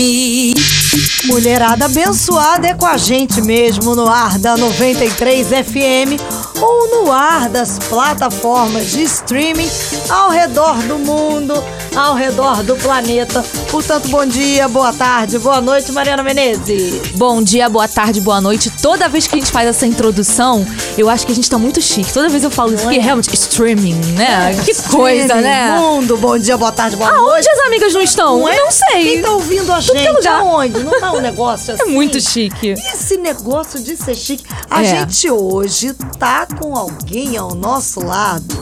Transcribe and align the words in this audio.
Mulherada 1.27 1.85
abençoada 1.85 2.69
é 2.69 2.75
com 2.75 2.87
a 2.87 2.97
gente 2.97 3.43
mesmo 3.43 3.95
no 3.95 4.09
ar 4.09 4.39
da 4.39 4.57
93 4.57 5.47
FM 5.47 6.19
ou 6.61 7.05
no 7.05 7.13
ar 7.13 7.51
das 7.51 7.79
plataformas 7.79 8.91
de 8.93 9.03
streaming 9.03 9.69
ao 10.09 10.31
redor 10.31 10.77
do 10.83 10.99
mundo, 10.99 11.63
ao 11.97 12.15
redor 12.15 12.63
do 12.63 12.77
planeta. 12.77 13.45
Portanto, 13.71 14.09
bom 14.09 14.25
dia, 14.25 14.69
boa 14.69 14.93
tarde, 14.93 15.39
boa 15.39 15.61
noite, 15.61 15.93
Mariana 15.93 16.23
Menezes. 16.23 17.13
Bom 17.15 17.43
dia, 17.43 17.69
boa 17.69 17.87
tarde, 17.89 18.21
boa 18.21 18.41
noite. 18.41 18.71
Toda 18.83 19.09
vez 19.09 19.27
que 19.27 19.35
a 19.35 19.39
gente 19.39 19.51
faz 19.51 19.69
essa 19.69 19.87
introdução, 19.87 20.67
eu 20.97 21.09
acho 21.09 21.27
que 21.27 21.33
a 21.33 21.35
gente 21.35 21.49
tá 21.51 21.59
muito 21.59 21.81
chique. 21.81 22.13
Toda 22.13 22.29
vez 22.29 22.43
eu 22.45 22.51
falo 22.51 22.75
isso, 22.75 22.83
porque 22.85 22.99
realmente, 22.99 23.33
streaming, 23.35 23.95
né? 24.15 24.55
que 24.65 24.75
coisa, 24.89 25.35
né? 25.37 25.79
Mundo, 25.79 26.17
bom 26.17 26.39
dia, 26.39 26.57
boa 26.57 26.73
tarde, 26.73 26.97
boa 26.97 27.11
Aonde 27.11 27.23
noite. 27.31 27.51
as 27.51 27.59
amigas 27.67 27.93
não 27.95 28.01
estão? 28.01 28.39
Não 28.39 28.49
é? 28.49 28.57
Não 28.57 28.71
sei. 28.71 29.03
Quem 29.13 29.23
tá 29.23 29.31
ouvindo 29.33 29.73
a 29.73 29.81
Tudo 29.81 29.97
é 29.97 30.03
gente? 30.03 30.17
lugar. 30.17 30.41
Aonde? 30.41 30.81
Não 30.81 31.01
tá 31.01 31.13
um 31.13 31.21
negócio 31.21 31.75
assim? 31.75 31.83
É 31.83 31.87
muito 31.87 32.21
chique. 32.21 32.69
E 32.77 32.93
esse 32.95 33.17
negócio 33.17 33.79
de 33.81 33.97
ser 33.97 34.15
chique? 34.15 34.45
A 34.71 34.83
É. 34.83 34.85
gente 34.85 35.31
hoje 35.31 35.95
tá 36.19 36.47
com 36.59 36.75
alguém 36.77 37.37
ao 37.37 37.55
nosso 37.55 38.05
lado 38.05 38.61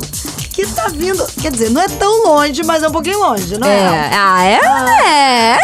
que 0.67 0.73
tá 0.73 0.89
vindo. 0.89 1.27
Quer 1.41 1.51
dizer, 1.53 1.71
não 1.71 1.81
é 1.81 1.89
tão 1.89 2.25
longe, 2.25 2.63
mas 2.65 2.83
é 2.83 2.89
um 2.89 2.93
pouquinho 2.93 3.19
longe, 3.19 3.59
não 3.59 3.69
é? 3.69 3.79
É. 3.79 4.11
Ah, 4.15 4.45
é? 4.45 4.61
É. 5.09 5.59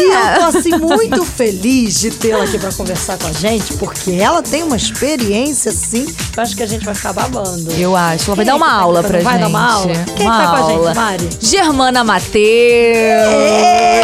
E 0.00 0.10
é. 0.10 0.36
eu 0.36 0.40
tô 0.52 0.58
assim 0.58 0.70
muito 0.78 1.24
feliz 1.24 2.00
de 2.00 2.10
tê-la 2.10 2.44
aqui 2.44 2.58
pra 2.58 2.72
conversar 2.72 3.18
com 3.18 3.26
a 3.26 3.32
gente, 3.32 3.74
porque 3.74 4.12
ela 4.12 4.42
tem 4.42 4.62
uma 4.62 4.76
experiência 4.76 5.70
assim, 5.70 6.06
que 6.06 6.38
eu 6.38 6.42
acho 6.42 6.56
que 6.56 6.62
a 6.62 6.66
gente 6.66 6.84
vai 6.84 6.94
ficar 6.94 7.12
babando. 7.12 7.72
Eu 7.72 7.96
acho. 7.96 8.26
Ela 8.30 8.36
vai 8.36 8.36
Quem 8.36 8.44
dar 8.46 8.52
é 8.52 8.54
uma 8.54 8.66
tá 8.66 8.72
aula 8.72 9.02
pra 9.02 9.18
Vai 9.20 9.32
gente. 9.32 9.40
dar 9.42 9.48
uma 9.48 9.72
aula? 9.72 9.92
Quem 10.16 10.26
uma 10.26 10.38
tá 10.38 10.46
com 10.48 10.54
a 10.54 10.62
gente, 10.68 10.78
aula. 10.78 10.94
Mari? 10.94 11.28
Germana 11.40 12.04
Mateus. 12.04 12.24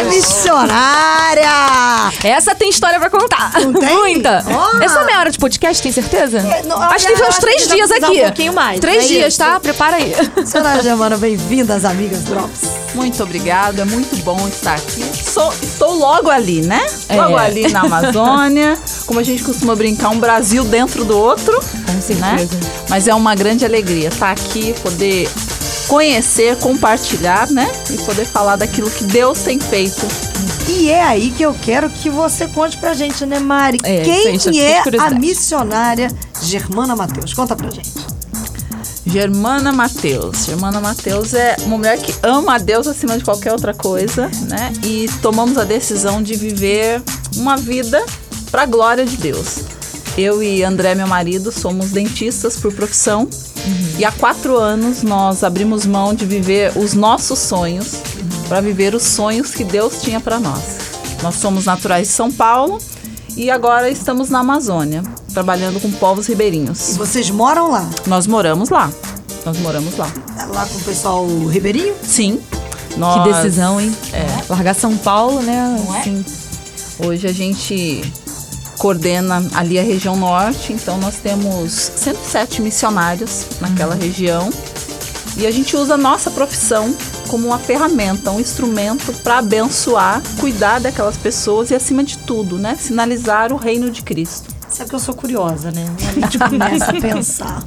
Missionária! 0.09 2.11
Essa 2.23 2.55
tem 2.55 2.69
história 2.69 2.99
pra 2.99 3.09
contar. 3.09 3.51
Não 3.61 3.73
tem? 3.73 3.95
Muita. 3.95 4.43
Ah. 4.47 4.83
Essa 4.83 4.99
é 5.01 5.05
meia 5.05 5.19
hora 5.19 5.31
de 5.31 5.37
podcast, 5.37 5.81
tem 5.81 5.91
certeza? 5.91 6.39
É, 6.39 6.63
não, 6.63 6.81
acho 6.81 7.07
que 7.07 7.13
tem 7.15 7.27
uns 7.27 7.37
três 7.37 7.67
vai 7.67 7.75
dias 7.77 7.91
aqui. 7.91 8.21
um 8.21 8.25
pouquinho 8.25 8.53
mais, 8.53 8.79
Três 8.79 9.05
é 9.05 9.07
dias, 9.07 9.27
isso. 9.29 9.37
tá? 9.37 9.59
Prepara 9.59 9.97
aí. 9.97 10.13
Senhora 10.45 10.81
Germana, 10.81 11.17
bem-vinda 11.17 11.75
às 11.75 11.85
Amigas 11.85 12.23
Drops. 12.23 12.61
Muito 12.95 13.21
obrigada, 13.23 13.81
é 13.83 13.85
muito 13.85 14.15
bom 14.23 14.47
estar 14.47 14.75
aqui. 14.75 15.03
Sou- 15.03 15.53
estou 15.61 15.93
logo 15.97 16.29
ali, 16.29 16.61
né? 16.61 16.85
É. 17.07 17.15
Logo 17.21 17.37
ali 17.37 17.69
na 17.71 17.81
Amazônia. 17.81 18.77
Como 19.05 19.19
a 19.19 19.23
gente 19.23 19.43
costuma 19.43 19.75
brincar, 19.75 20.09
um 20.09 20.19
Brasil 20.19 20.63
dentro 20.63 21.05
do 21.05 21.17
outro. 21.17 21.57
Com 21.59 22.13
Né? 22.15 22.47
Mas 22.89 23.07
é 23.07 23.13
uma 23.13 23.35
grande 23.35 23.63
alegria 23.65 24.09
estar 24.09 24.31
aqui, 24.31 24.73
poder 24.81 25.29
conhecer, 25.87 26.57
compartilhar, 26.57 27.49
né? 27.49 27.69
E 27.89 27.97
poder 27.99 28.25
falar 28.25 28.55
daquilo 28.55 28.89
que 28.89 29.03
Deus 29.05 29.39
tem 29.39 29.59
feito. 29.59 30.05
E 30.67 30.89
é 30.89 31.03
aí 31.03 31.31
que 31.31 31.43
eu 31.43 31.53
quero 31.61 31.89
que 31.89 32.09
você 32.09 32.47
conte 32.47 32.77
pra 32.77 32.93
gente, 32.93 33.25
né, 33.25 33.39
Mari? 33.39 33.77
É, 33.83 34.01
Quem 34.01 34.39
já 34.39 34.51
é 34.55 34.81
a 34.99 35.09
missionária 35.11 36.09
Germana 36.41 36.95
Matheus? 36.95 37.33
Conta 37.33 37.55
pra 37.55 37.69
gente. 37.69 37.91
Germana 39.05 39.71
Mateus. 39.71 40.45
Germana 40.45 40.79
Mateus 40.79 41.33
é 41.33 41.55
uma 41.61 41.77
mulher 41.77 41.97
que 41.97 42.13
ama 42.23 42.55
a 42.55 42.57
Deus 42.57 42.87
acima 42.87 43.17
de 43.17 43.23
qualquer 43.23 43.51
outra 43.51 43.73
coisa, 43.73 44.29
né? 44.47 44.71
E 44.85 45.09
tomamos 45.21 45.57
a 45.57 45.63
decisão 45.63 46.21
de 46.21 46.35
viver 46.35 47.01
uma 47.35 47.57
vida 47.57 48.03
para 48.51 48.63
a 48.63 48.65
glória 48.65 49.05
de 49.05 49.17
Deus. 49.17 49.59
Eu 50.17 50.43
e 50.43 50.63
André, 50.63 50.93
meu 50.93 51.07
marido, 51.07 51.51
somos 51.51 51.91
dentistas 51.91 52.57
por 52.57 52.73
profissão. 52.73 53.27
E 53.97 54.03
há 54.03 54.11
quatro 54.11 54.57
anos 54.57 55.03
nós 55.03 55.43
abrimos 55.43 55.85
mão 55.85 56.13
de 56.13 56.25
viver 56.25 56.77
os 56.77 56.93
nossos 56.93 57.39
sonhos 57.39 57.95
para 58.49 58.59
viver 58.59 58.93
os 58.93 59.03
sonhos 59.03 59.51
que 59.51 59.63
Deus 59.63 60.01
tinha 60.01 60.19
para 60.19 60.39
nós. 60.39 60.61
Nós 61.21 61.35
somos 61.35 61.65
naturais 61.65 62.07
de 62.07 62.13
São 62.13 62.31
Paulo 62.31 62.79
e 63.37 63.49
agora 63.49 63.89
estamos 63.89 64.29
na 64.29 64.39
Amazônia, 64.39 65.03
trabalhando 65.33 65.79
com 65.81 65.91
povos 65.91 66.27
E 66.27 66.31
ribeirinhos. 66.31 66.95
vocês 66.97 67.29
moram 67.29 67.71
lá? 67.71 67.89
Nós 68.07 68.27
moramos 68.27 68.69
lá. 68.69 68.91
Nós 69.45 69.57
moramos 69.59 69.97
lá. 69.97 70.07
Lá 70.53 70.65
com 70.65 70.77
o 70.77 70.81
pessoal 70.81 71.27
ribeirinho? 71.47 71.95
Sim. 72.03 72.39
Que 72.89 72.99
Nós, 72.99 73.35
decisão, 73.35 73.79
hein? 73.79 73.95
É. 74.13 74.25
Largar 74.49 74.75
São 74.75 74.95
Paulo, 74.97 75.41
né? 75.41 75.77
Não 75.85 75.95
é? 75.95 75.99
Assim, 76.01 76.25
Hoje 77.03 77.25
a 77.27 77.31
gente 77.33 78.03
coordena 78.77 79.43
ali 79.55 79.79
a 79.79 79.83
região 79.83 80.15
norte, 80.15 80.73
então 80.73 80.97
nós 80.97 81.15
temos 81.15 81.71
107 81.71 82.61
missionários 82.61 83.45
naquela 83.59 83.95
região. 83.95 84.49
E 85.37 85.47
a 85.47 85.51
gente 85.51 85.75
usa 85.77 85.93
a 85.93 85.97
nossa 85.97 86.29
profissão 86.29 86.93
como 87.27 87.47
uma 87.47 87.57
ferramenta, 87.57 88.29
um 88.31 88.39
instrumento 88.39 89.13
para 89.23 89.37
abençoar, 89.37 90.21
cuidar 90.39 90.79
daquelas 90.79 91.15
pessoas 91.15 91.71
e, 91.71 91.75
acima 91.75 92.03
de 92.03 92.17
tudo, 92.17 92.57
né, 92.57 92.75
sinalizar 92.79 93.53
o 93.53 93.55
reino 93.55 93.89
de 93.89 94.01
Cristo. 94.03 94.53
Sabe 94.71 94.89
que 94.89 94.95
eu 94.95 94.99
sou 94.99 95.13
curiosa, 95.13 95.71
né? 95.71 95.85
A 96.07 96.19
gente 96.19 96.39
começa 96.39 96.85
a 96.85 96.93
pensar. 96.93 97.63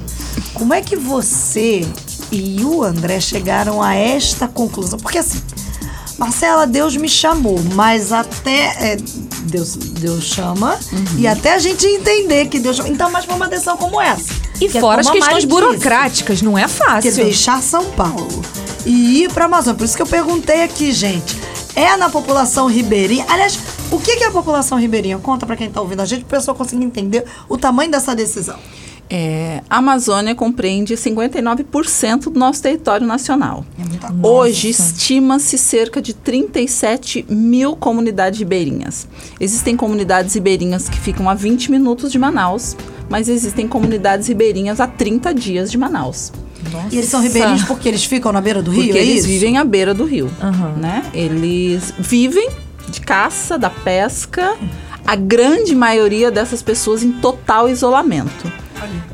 Como 0.53 0.73
é 0.73 0.81
que 0.81 0.95
você 0.95 1.87
e 2.31 2.63
o 2.63 2.83
André 2.83 3.19
chegaram 3.19 3.81
a 3.81 3.93
esta 3.95 4.47
conclusão? 4.47 4.99
Porque 4.99 5.19
assim, 5.19 5.41
Marcela, 6.17 6.65
Deus 6.65 6.95
me 6.95 7.09
chamou, 7.09 7.59
mas 7.73 8.11
até. 8.11 8.93
é, 8.93 8.97
Deus, 9.43 9.75
Deus 9.75 10.23
chama, 10.23 10.77
e 11.17 11.27
até 11.27 11.53
a 11.53 11.59
gente 11.59 11.85
entender 11.85 12.47
que 12.47 12.59
Deus 12.59 12.77
chama. 12.77 12.89
Então, 12.89 13.11
mas 13.11 13.25
foi 13.25 13.35
uma 13.35 13.47
decisão 13.47 13.77
como 13.77 14.01
essa. 14.01 14.33
E 14.59 14.67
que 14.67 14.77
é 14.77 14.81
fora 14.81 15.01
as 15.01 15.07
como 15.07 15.17
a 15.17 15.21
questões 15.21 15.45
burocráticas, 15.45 16.41
não 16.41 16.57
é 16.57 16.63
que 16.63 16.69
fácil. 16.69 17.13
deixar 17.15 17.61
São 17.61 17.85
Paulo 17.91 18.41
e 18.85 19.23
ir 19.23 19.31
para 19.31 19.45
Amazônia. 19.45 19.77
Por 19.77 19.85
isso 19.85 19.95
que 19.95 20.01
eu 20.01 20.07
perguntei 20.07 20.63
aqui, 20.63 20.91
gente. 20.91 21.37
É 21.75 21.95
na 21.97 22.09
população 22.09 22.67
ribeirinha? 22.67 23.25
Aliás, 23.27 23.59
o 23.95 23.99
que 23.99 24.17
que 24.17 24.23
é 24.23 24.27
a 24.27 24.31
população 24.31 24.77
ribeirinha? 24.77 25.17
Conta 25.19 25.45
para 25.45 25.55
quem 25.55 25.69
tá 25.69 25.81
ouvindo 25.81 26.01
a 26.01 26.05
gente, 26.05 26.25
para 26.25 26.35
o 26.35 26.39
pessoal 26.39 26.55
conseguir 26.55 26.83
entender 26.83 27.23
o 27.47 27.57
tamanho 27.57 27.89
dessa 27.89 28.13
decisão. 28.15 28.57
É, 29.07 29.61
a 29.69 29.77
Amazônia 29.77 30.33
compreende 30.33 30.95
59% 30.95 32.23
do 32.23 32.39
nosso 32.39 32.61
território 32.61 33.05
nacional. 33.05 33.63
É 33.79 34.27
Hoje 34.27 34.69
estima-se 34.69 35.57
cerca 35.57 36.01
de 36.01 36.13
37 36.13 37.25
mil 37.29 37.75
comunidades 37.75 38.39
ribeirinhas. 38.39 39.07
Existem 39.39 39.77
comunidades 39.77 40.33
ribeirinhas 40.33 40.89
que 40.89 40.99
ficam 40.99 41.29
a 41.29 41.35
20 41.35 41.69
minutos 41.69 42.11
de 42.11 42.17
Manaus, 42.17 42.75
mas 43.07 43.29
existem 43.29 43.67
comunidades 43.67 44.27
ribeirinhas 44.27 44.79
a 44.79 44.87
30 44.87 45.33
dias 45.35 45.71
de 45.71 45.77
Manaus. 45.77 46.31
E 46.91 46.97
eles 46.97 47.09
são 47.09 47.21
ribeirinhos 47.21 47.63
porque 47.63 47.87
eles 47.87 48.03
ficam 48.03 48.31
na 48.31 48.41
beira 48.41 48.61
do 48.61 48.71
rio, 48.71 48.85
Porque 48.85 48.97
é 48.97 49.03
eles 49.03 49.23
vivem 49.23 49.59
à 49.59 49.63
beira 49.63 49.93
do 49.93 50.03
rio. 50.03 50.31
Aham. 50.41 50.73
Né? 50.77 51.03
Eles 51.13 51.93
vivem 51.99 52.49
de 52.91 53.01
caça, 53.01 53.57
da 53.57 53.69
pesca. 53.69 54.55
A 55.05 55.15
grande 55.15 55.75
maioria 55.75 56.31
dessas 56.31 56.61
pessoas 56.61 57.03
em 57.03 57.11
total 57.13 57.69
isolamento. 57.69 58.51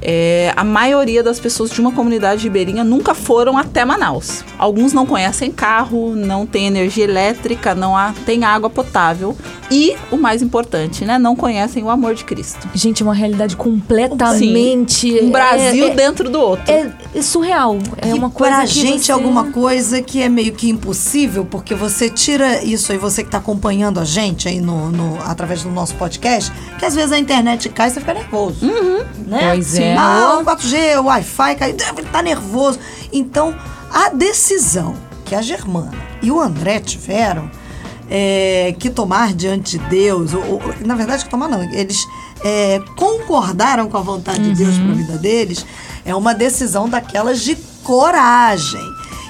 É, 0.01 0.53
a 0.55 0.63
maioria 0.63 1.21
das 1.23 1.39
pessoas 1.39 1.69
de 1.71 1.79
uma 1.81 1.91
comunidade 1.91 2.43
ribeirinha 2.43 2.83
nunca 2.83 3.13
foram 3.13 3.57
até 3.57 3.83
Manaus. 3.85 4.43
Alguns 4.57 4.93
não 4.93 5.05
conhecem 5.05 5.51
carro, 5.51 6.15
não 6.15 6.45
tem 6.45 6.67
energia 6.67 7.03
elétrica, 7.03 7.73
não 7.75 7.95
há, 7.95 8.13
tem 8.25 8.43
água 8.43 8.69
potável 8.69 9.35
e, 9.69 9.95
o 10.11 10.17
mais 10.17 10.41
importante, 10.41 11.05
né, 11.05 11.17
não 11.17 11.35
conhecem 11.35 11.83
o 11.83 11.89
amor 11.89 12.13
de 12.15 12.23
Cristo. 12.25 12.67
Gente, 12.73 13.01
é 13.01 13.05
uma 13.05 13.13
realidade 13.13 13.55
completamente. 13.55 15.19
Um 15.21 15.31
Brasil 15.31 15.85
é, 15.87 15.89
é, 15.91 15.95
dentro 15.95 16.29
do 16.29 16.39
outro. 16.39 16.71
é, 16.71 16.91
é 17.15 17.21
surreal. 17.21 17.77
É 18.01 18.09
E 18.09 18.13
uma 18.13 18.29
coisa 18.29 18.55
pra 18.57 18.63
que 18.65 18.73
gente 18.73 19.05
você- 19.05 19.11
é 19.11 19.13
alguma 19.15 19.45
coisa 19.51 20.01
que 20.01 20.21
é 20.21 20.29
meio 20.29 20.53
que 20.53 20.69
impossível, 20.69 21.45
porque 21.45 21.73
você 21.75 22.09
tira 22.09 22.63
isso 22.63 22.91
aí, 22.91 22.97
você 22.97 23.23
que 23.23 23.29
tá 23.29 23.37
acompanhando 23.37 23.99
a 23.99 24.05
gente 24.05 24.47
aí 24.47 24.59
no, 24.59 24.91
no- 24.91 25.19
através 25.25 25.63
do 25.63 25.69
nosso 25.69 25.95
podcast, 25.95 26.51
que 26.77 26.85
às 26.85 26.95
vezes 26.95 27.11
a 27.11 27.19
internet 27.19 27.69
cai 27.69 27.87
e 27.87 27.91
você 27.91 27.99
fica 27.99 28.13
nervoso. 28.13 28.65
Né? 29.27 29.50
Pois 29.55 29.75
é. 29.77 29.95
Ah, 29.97 30.39
o 30.39 30.45
4G, 30.45 30.99
o 30.99 31.05
Wi-Fi 31.05 31.55
tá 32.11 32.21
nervoso. 32.21 32.79
Então, 33.11 33.53
a 33.91 34.09
decisão 34.09 34.95
que 35.25 35.35
a 35.35 35.41
Germana 35.41 35.93
e 36.21 36.31
o 36.31 36.39
André 36.39 36.79
tiveram 36.79 37.51
é, 38.09 38.73
que 38.79 38.89
tomar 38.89 39.33
diante 39.33 39.77
de 39.77 39.85
Deus, 39.85 40.33
ou, 40.33 40.43
ou, 40.43 40.61
na 40.85 40.95
verdade, 40.95 41.25
que 41.25 41.29
tomar 41.29 41.49
não, 41.49 41.63
eles 41.73 42.05
é, 42.43 42.81
concordaram 42.95 43.89
com 43.89 43.97
a 43.97 44.01
vontade 44.01 44.41
de 44.41 44.55
Deus 44.55 44.77
para 44.77 44.91
a 44.91 44.95
vida 44.95 45.17
deles, 45.17 45.65
é 46.05 46.15
uma 46.15 46.33
decisão 46.33 46.87
daquelas 46.87 47.41
de 47.41 47.55
coragem. 47.83 48.81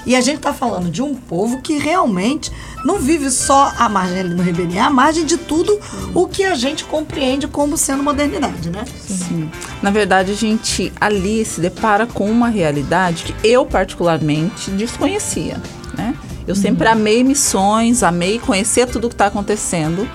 E 0.04 0.16
a 0.16 0.20
gente 0.20 0.36
está 0.36 0.52
falando 0.52 0.90
de 0.90 1.02
um 1.02 1.14
povo 1.14 1.62
que 1.62 1.78
realmente 1.78 2.50
não 2.84 2.98
vive 2.98 3.30
só 3.30 3.72
à 3.78 3.88
margem 3.88 4.24
no 4.24 4.42
Ribeirinho, 4.42 4.78
é 4.78 4.82
à 4.82 4.90
margem 4.90 5.24
de 5.24 5.36
tudo 5.36 5.78
o 6.14 6.26
que 6.26 6.44
a 6.44 6.54
gente 6.54 6.84
compreende 6.84 7.46
como 7.46 7.76
sendo 7.76 8.02
modernidade, 8.02 8.70
né? 8.70 8.84
Sim. 8.96 9.50
Na 9.82 9.90
verdade, 9.90 10.32
a 10.32 10.34
gente 10.34 10.92
ali 11.00 11.44
se 11.44 11.60
depara 11.60 12.06
com 12.06 12.30
uma 12.30 12.48
realidade 12.48 13.24
que 13.24 13.48
eu, 13.48 13.64
particularmente, 13.64 14.70
desconhecia. 14.72 15.60
Né? 15.96 16.14
Eu 16.46 16.54
sempre 16.54 16.88
amei 16.88 17.22
missões, 17.22 18.02
amei 18.02 18.38
conhecer 18.38 18.86
tudo 18.86 19.06
o 19.06 19.08
que 19.08 19.14
está 19.14 19.26
acontecendo, 19.26 20.08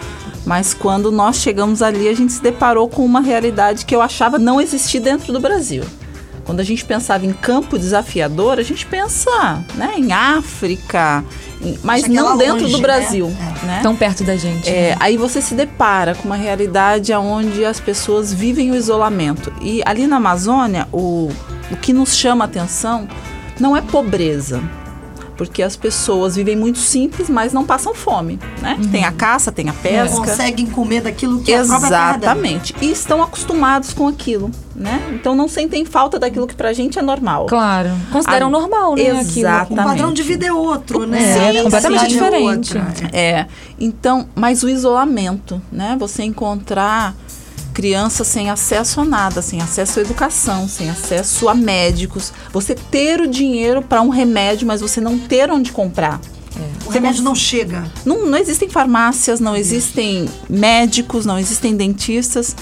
mas 0.45 0.73
quando 0.73 1.11
nós 1.11 1.37
chegamos 1.37 1.81
ali, 1.81 2.07
a 2.07 2.13
gente 2.13 2.33
se 2.33 2.41
deparou 2.41 2.87
com 2.89 3.05
uma 3.05 3.21
realidade 3.21 3.85
que 3.85 3.95
eu 3.95 4.01
achava 4.01 4.37
não 4.37 4.59
existir 4.59 4.99
dentro 4.99 5.31
do 5.31 5.39
Brasil. 5.39 5.83
Quando 6.47 6.61
a 6.61 6.63
gente 6.63 6.83
pensava 6.85 7.25
em 7.25 7.33
campo 7.33 7.77
desafiador, 7.77 8.57
a 8.57 8.63
gente 8.63 8.85
pensa 8.85 9.63
né, 9.75 9.95
em 9.97 10.13
África, 10.13 11.23
em- 11.61 11.77
mas 11.83 12.07
não 12.07 12.37
dentro 12.37 12.61
longe, 12.61 12.71
do 12.71 12.77
né? 12.77 12.81
Brasil. 12.81 13.31
É. 13.61 13.65
né? 13.65 13.79
Tão 13.83 13.93
perto 13.95 14.23
da 14.23 14.37
gente. 14.37 14.67
É, 14.69 14.95
aí 14.99 15.17
você 15.17 15.41
se 15.41 15.53
depara 15.53 16.15
com 16.15 16.23
uma 16.23 16.37
realidade 16.37 17.13
onde 17.13 17.65
as 17.65 17.81
pessoas 17.81 18.33
vivem 18.33 18.71
o 18.71 18.75
isolamento. 18.75 19.51
E 19.61 19.81
ali 19.85 20.07
na 20.07 20.15
Amazônia, 20.15 20.87
o, 20.93 21.29
o 21.69 21.75
que 21.75 21.91
nos 21.91 22.15
chama 22.15 22.45
a 22.45 22.47
atenção 22.47 23.07
não 23.59 23.75
é 23.75 23.81
pobreza. 23.81 24.63
Porque 25.37 25.61
as 25.61 25.75
pessoas 25.75 26.35
vivem 26.35 26.55
muito 26.55 26.79
simples, 26.79 27.29
mas 27.29 27.53
não 27.53 27.63
passam 27.63 27.93
fome. 27.93 28.39
Né? 28.61 28.77
Tem 28.91 29.03
a 29.05 29.11
caça, 29.11 29.51
tem 29.51 29.69
a 29.69 29.73
pesca. 29.73 30.17
Conseguem 30.17 30.65
comer 30.65 31.01
daquilo 31.01 31.41
que 31.41 31.53
é. 31.53 31.57
Exatamente. 31.57 32.75
E 32.81 32.91
estão 32.91 33.21
acostumados 33.21 33.93
com 33.93 34.07
aquilo, 34.07 34.49
né? 34.75 34.99
Então 35.13 35.35
não 35.35 35.47
sentem 35.47 35.85
falta 35.85 36.17
daquilo 36.17 36.47
que 36.47 36.55
pra 36.55 36.73
gente 36.73 36.97
é 36.97 37.01
normal. 37.01 37.45
Claro. 37.45 37.91
Consideram 38.11 38.47
A- 38.47 38.49
normal, 38.49 38.95
né? 38.95 39.01
aquilo. 39.11 39.19
Exato. 39.47 39.73
O 39.73 39.75
padrão 39.75 39.93
Exatamente. 39.93 40.15
de 40.15 40.23
vida 40.23 40.45
é 40.47 40.51
outro, 40.53 41.05
né? 41.05 41.19
É, 41.21 41.59
A 41.59 41.63
completamente 41.63 42.01
necessidade 42.01 42.05
é 42.05 42.07
diferente. 42.07 42.77
outra. 42.77 43.09
É, 43.13 43.45
então, 43.79 44.27
mas 44.35 44.63
o 44.63 44.69
isolamento, 44.69 45.61
né? 45.71 45.95
Você 45.99 46.23
encontrar 46.23 47.15
crianças 47.77 48.25
sem 48.25 48.49
acesso 48.49 49.01
a 49.01 49.05
nada, 49.05 49.39
sem 49.39 49.61
acesso 49.61 49.99
à 49.99 50.01
educação, 50.01 50.67
sem 50.67 50.89
acesso 50.89 51.47
a 51.47 51.53
médicos, 51.53 52.33
você 52.51 52.73
ter 52.73 53.21
o 53.21 53.27
dinheiro 53.27 53.83
para 53.83 54.01
um 54.01 54.09
remédio, 54.09 54.65
mas 54.65 54.81
você 54.81 54.99
não 54.99 55.19
ter 55.19 55.51
onde 55.51 55.71
comprar. 55.71 56.19
O 56.87 56.89
remédio 56.89 57.21
não 57.21 57.35
chega. 57.35 57.85
Não, 58.03 58.25
não 58.25 58.37
existem 58.39 58.67
farmácias, 58.67 59.39
não 59.39 59.55
existem 59.55 60.27
médicos, 60.49 61.23
não 61.23 61.37
existem 61.37 61.75
dentistas. 61.75 62.55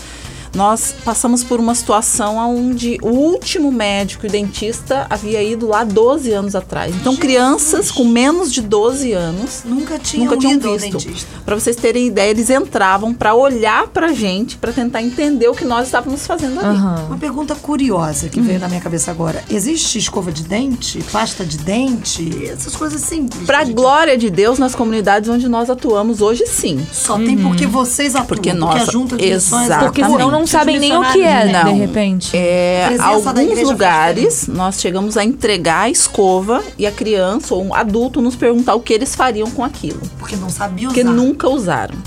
Nós 0.56 0.96
passamos 1.04 1.44
por 1.44 1.60
uma 1.60 1.76
situação 1.76 2.38
onde 2.38 2.98
o 3.02 3.10
último 3.10 3.72
médico 3.72 4.26
e 4.26 4.30
dentista 4.30 5.06
havia 5.10 5.44
ido 5.44 5.68
lá 5.68 5.84
12 5.84 6.32
anos 6.32 6.56
atrás. 6.56 6.96
Então, 6.96 7.16
crianças 7.16 7.92
com 7.92 8.06
menos 8.06 8.52
de 8.54 8.62
12 8.62 9.12
anos 9.12 9.64
Nunca 9.66 10.00
tinham 10.00 10.26
nunca 10.26 10.38
tinham 10.38 10.60
visto. 10.60 10.98
dentista. 10.98 11.30
Para 11.46 11.56
vocês 11.56 11.76
terem 11.76 12.08
ideia, 12.08 12.30
eles 12.32 12.50
entravam 12.50 13.14
para 13.14 13.36
olhar 13.36 13.88
pra 13.88 14.14
gente, 14.14 14.58
para 14.58 14.72
tentar 14.72 15.02
entender 15.02 15.48
o 15.50 15.54
que 15.54 15.66
nós 15.66 15.88
estávamos 15.88 16.26
fazendo 16.26 16.60
ali. 16.60 16.70
Aham. 16.78 17.06
Uma 17.08 17.18
pergunta 17.18 17.54
curiosa 17.56 18.30
que 18.30 18.40
Hum. 18.40 18.44
veio 18.44 18.60
na 18.60 18.68
minha 18.70 18.82
cabeça 18.82 19.12
agora. 19.12 19.44
Existe 19.50 19.98
escova 20.00 20.32
de 20.32 20.44
dente, 20.44 21.04
pasta 21.12 21.46
de 21.46 21.58
dente, 21.58 22.46
essas 22.48 22.76
coisas 22.76 23.02
simples? 23.02 23.46
Para 23.46 23.64
glória 23.66 24.18
de 24.18 24.30
Deus, 24.30 24.58
nas 24.58 24.74
comunidades 24.74 25.30
onde 25.30 25.48
nós 25.50 25.70
atuamos 25.70 26.22
hoje, 26.22 26.46
sim. 26.48 26.86
Só 26.94 27.18
tem 27.18 27.38
porque 27.38 27.66
vocês 27.68 28.16
atuam. 28.16 28.26
Porque 28.28 28.50
porque 28.50 28.54
nós- 28.60 28.88
a 28.90 28.92
junta 28.92 29.18
de 29.18 29.24
missões... 29.34 29.66
Exatamente. 29.66 29.86
Porque 29.86 30.04
senão 30.04 30.32
não 30.32 30.45
Os 30.46 30.52
sabem 30.52 30.80
nem 30.80 30.96
o 30.96 31.12
que 31.12 31.22
é, 31.22 31.46
né? 31.46 31.64
Não. 31.64 31.74
De 31.74 31.80
repente. 31.80 32.38
É, 32.38 32.96
alguns 33.00 33.62
lugares 33.62 34.48
nós 34.48 34.80
chegamos 34.80 35.18
a 35.18 35.24
entregar 35.24 35.82
a 35.82 35.90
escova 35.90 36.64
e 36.78 36.86
a 36.86 36.92
criança 36.92 37.54
ou 37.56 37.66
um 37.66 37.74
adulto 37.74 38.22
nos 38.22 38.36
perguntar 38.36 38.76
o 38.76 38.80
que 38.80 38.94
eles 38.94 39.16
fariam 39.16 39.50
com 39.52 39.64
aquilo. 39.64 40.02
Porque 40.18 40.36
não 40.36 40.50
sabia 40.50 40.88
usar. 40.88 40.96
Porque 40.96 41.04
nunca 41.04 41.50
usaram. 41.50 41.98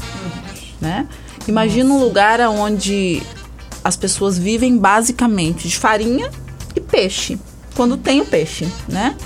Né? 0.80 1.06
Imagina 1.46 1.92
um 1.92 1.98
lugar 1.98 2.40
onde 2.40 3.20
as 3.82 3.96
pessoas 3.96 4.38
vivem 4.38 4.76
basicamente 4.76 5.66
de 5.66 5.76
farinha 5.76 6.30
e 6.74 6.80
peixe. 6.80 7.38
Quando 7.74 7.96
tem 7.96 8.20
o 8.20 8.24
peixe, 8.26 8.68
né? 8.88 9.16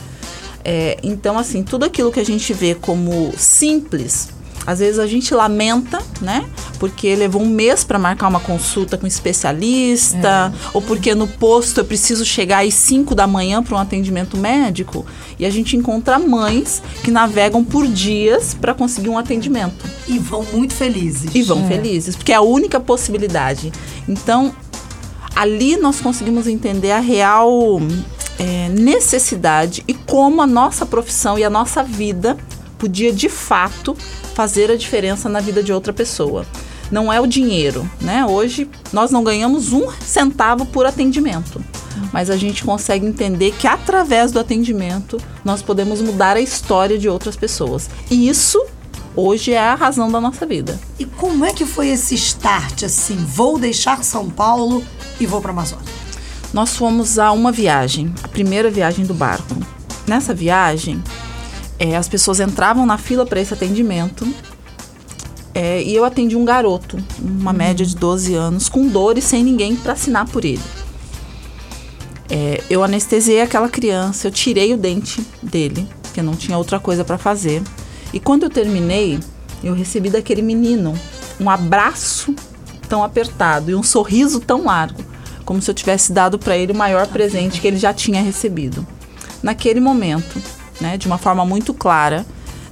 É, 0.64 0.98
então, 1.02 1.38
assim, 1.38 1.62
tudo 1.62 1.84
aquilo 1.84 2.12
que 2.12 2.20
a 2.20 2.24
gente 2.24 2.52
vê 2.52 2.74
como 2.74 3.32
simples, 3.36 4.28
às 4.66 4.78
vezes 4.78 4.98
a 4.98 5.06
gente 5.06 5.34
lamenta, 5.34 6.00
né? 6.20 6.44
Porque 6.78 7.14
levou 7.14 7.42
um 7.42 7.48
mês 7.48 7.84
para 7.84 7.98
marcar 7.98 8.28
uma 8.28 8.40
consulta 8.40 8.96
com 8.96 9.04
um 9.04 9.08
especialista, 9.08 10.52
ou 10.72 10.80
porque 10.80 11.14
no 11.14 11.26
posto 11.26 11.78
eu 11.78 11.84
preciso 11.84 12.24
chegar 12.24 12.64
às 12.64 12.74
5 12.74 13.14
da 13.14 13.26
manhã 13.26 13.62
para 13.62 13.76
um 13.76 13.78
atendimento 13.78 14.36
médico. 14.36 15.04
E 15.38 15.44
a 15.44 15.50
gente 15.50 15.76
encontra 15.76 16.18
mães 16.18 16.82
que 17.02 17.10
navegam 17.10 17.64
por 17.64 17.86
dias 17.86 18.54
para 18.54 18.72
conseguir 18.74 19.08
um 19.08 19.18
atendimento. 19.18 19.84
E 20.06 20.18
vão 20.18 20.44
muito 20.52 20.74
felizes. 20.74 21.34
E 21.34 21.42
vão 21.42 21.66
felizes, 21.66 22.14
porque 22.14 22.32
é 22.32 22.36
a 22.36 22.42
única 22.42 22.78
possibilidade. 22.78 23.72
Então, 24.08 24.54
ali 25.34 25.76
nós 25.76 26.00
conseguimos 26.00 26.46
entender 26.46 26.92
a 26.92 27.00
real 27.00 27.80
é, 28.38 28.68
necessidade 28.68 29.82
e 29.88 29.94
como 29.94 30.40
a 30.40 30.46
nossa 30.46 30.86
profissão 30.86 31.38
e 31.38 31.44
a 31.44 31.50
nossa 31.50 31.82
vida 31.82 32.36
podia 32.82 33.12
de 33.12 33.28
fato 33.28 33.96
fazer 34.34 34.68
a 34.68 34.76
diferença 34.76 35.28
na 35.28 35.38
vida 35.38 35.62
de 35.62 35.72
outra 35.72 35.92
pessoa. 35.92 36.44
Não 36.90 37.12
é 37.12 37.20
o 37.20 37.28
dinheiro, 37.28 37.88
né? 38.00 38.26
Hoje 38.26 38.68
nós 38.92 39.12
não 39.12 39.22
ganhamos 39.22 39.72
um 39.72 39.88
centavo 40.00 40.66
por 40.66 40.84
atendimento, 40.84 41.64
mas 42.12 42.28
a 42.28 42.36
gente 42.36 42.64
consegue 42.64 43.06
entender 43.06 43.52
que 43.52 43.68
através 43.68 44.32
do 44.32 44.40
atendimento 44.40 45.16
nós 45.44 45.62
podemos 45.62 46.00
mudar 46.00 46.36
a 46.36 46.40
história 46.40 46.98
de 46.98 47.08
outras 47.08 47.36
pessoas. 47.36 47.88
E 48.10 48.28
isso 48.28 48.60
hoje 49.14 49.52
é 49.52 49.60
a 49.60 49.76
razão 49.76 50.10
da 50.10 50.20
nossa 50.20 50.44
vida. 50.44 50.76
E 50.98 51.04
como 51.04 51.44
é 51.44 51.52
que 51.52 51.64
foi 51.64 51.86
esse 51.86 52.16
start, 52.16 52.82
assim? 52.82 53.14
Vou 53.14 53.60
deixar 53.60 54.02
São 54.02 54.28
Paulo 54.28 54.82
e 55.20 55.24
vou 55.24 55.40
pra 55.40 55.52
Amazônia. 55.52 55.86
Nós 56.52 56.76
fomos 56.76 57.16
a 57.16 57.30
uma 57.30 57.52
viagem, 57.52 58.12
a 58.24 58.28
primeira 58.28 58.68
viagem 58.72 59.06
do 59.06 59.14
barco. 59.14 59.54
Nessa 60.04 60.34
viagem, 60.34 61.00
eh, 61.82 61.96
as 61.96 62.08
pessoas 62.08 62.38
entravam 62.38 62.86
na 62.86 62.96
fila 62.96 63.26
para 63.26 63.40
esse 63.40 63.52
atendimento 63.52 64.24
eh, 65.52 65.82
e 65.82 65.96
eu 65.96 66.04
atendi 66.04 66.36
um 66.36 66.44
garoto, 66.44 66.96
uma 67.20 67.52
média 67.52 67.84
de 67.84 67.96
12 67.96 68.34
anos, 68.34 68.68
com 68.68 68.86
dor 68.86 69.18
e 69.18 69.20
sem 69.20 69.42
ninguém 69.42 69.74
para 69.74 69.94
assinar 69.94 70.28
por 70.28 70.44
ele. 70.44 70.62
Eh, 72.30 72.62
eu 72.70 72.84
anestesiei 72.84 73.42
aquela 73.42 73.68
criança, 73.68 74.28
eu 74.28 74.30
tirei 74.30 74.72
o 74.72 74.76
dente 74.76 75.26
dele, 75.42 75.88
porque 76.02 76.22
não 76.22 76.36
tinha 76.36 76.56
outra 76.56 76.78
coisa 76.78 77.04
para 77.04 77.18
fazer. 77.18 77.60
E 78.12 78.20
quando 78.20 78.44
eu 78.44 78.50
terminei, 78.50 79.18
eu 79.64 79.74
recebi 79.74 80.08
daquele 80.08 80.40
menino 80.40 80.94
um 81.40 81.50
abraço 81.50 82.32
tão 82.88 83.02
apertado 83.02 83.72
e 83.72 83.74
um 83.74 83.82
sorriso 83.82 84.38
tão 84.38 84.66
largo, 84.66 85.02
como 85.44 85.60
se 85.60 85.68
eu 85.68 85.74
tivesse 85.74 86.12
dado 86.12 86.38
para 86.38 86.56
ele 86.56 86.70
o 86.70 86.76
maior 86.76 87.08
presente 87.08 87.60
que 87.60 87.66
ele 87.66 87.76
já 87.76 87.92
tinha 87.92 88.22
recebido. 88.22 88.86
Naquele 89.42 89.80
momento, 89.80 90.40
né, 90.82 90.98
de 90.98 91.06
uma 91.06 91.16
forma 91.16 91.44
muito 91.44 91.72
clara, 91.72 92.26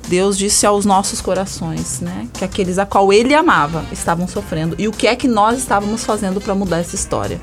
Deus 0.09 0.37
disse 0.37 0.67
aos 0.67 0.85
nossos 0.85 1.21
corações, 1.21 2.01
né, 2.01 2.29
que 2.35 2.45
aqueles 2.45 2.79
a 2.79 2.85
qual 2.85 3.13
ele 3.13 3.33
amava 3.33 3.85
estavam 3.93 4.27
sofrendo 4.27 4.75
e 4.77 4.89
o 4.89 4.93
que 4.93 5.07
é 5.07 5.15
que 5.15 5.29
nós 5.29 5.57
estávamos 5.57 6.05
fazendo 6.05 6.41
para 6.41 6.55
mudar 6.55 6.79
essa 6.79 6.97
história. 6.97 7.41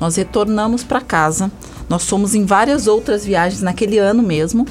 Nós 0.00 0.16
retornamos 0.16 0.82
para 0.82 1.02
casa. 1.02 1.52
Nós 1.88 2.08
fomos 2.08 2.34
em 2.34 2.46
várias 2.46 2.86
outras 2.86 3.24
viagens 3.24 3.60
naquele 3.60 3.98
ano 3.98 4.22
mesmo, 4.22 4.64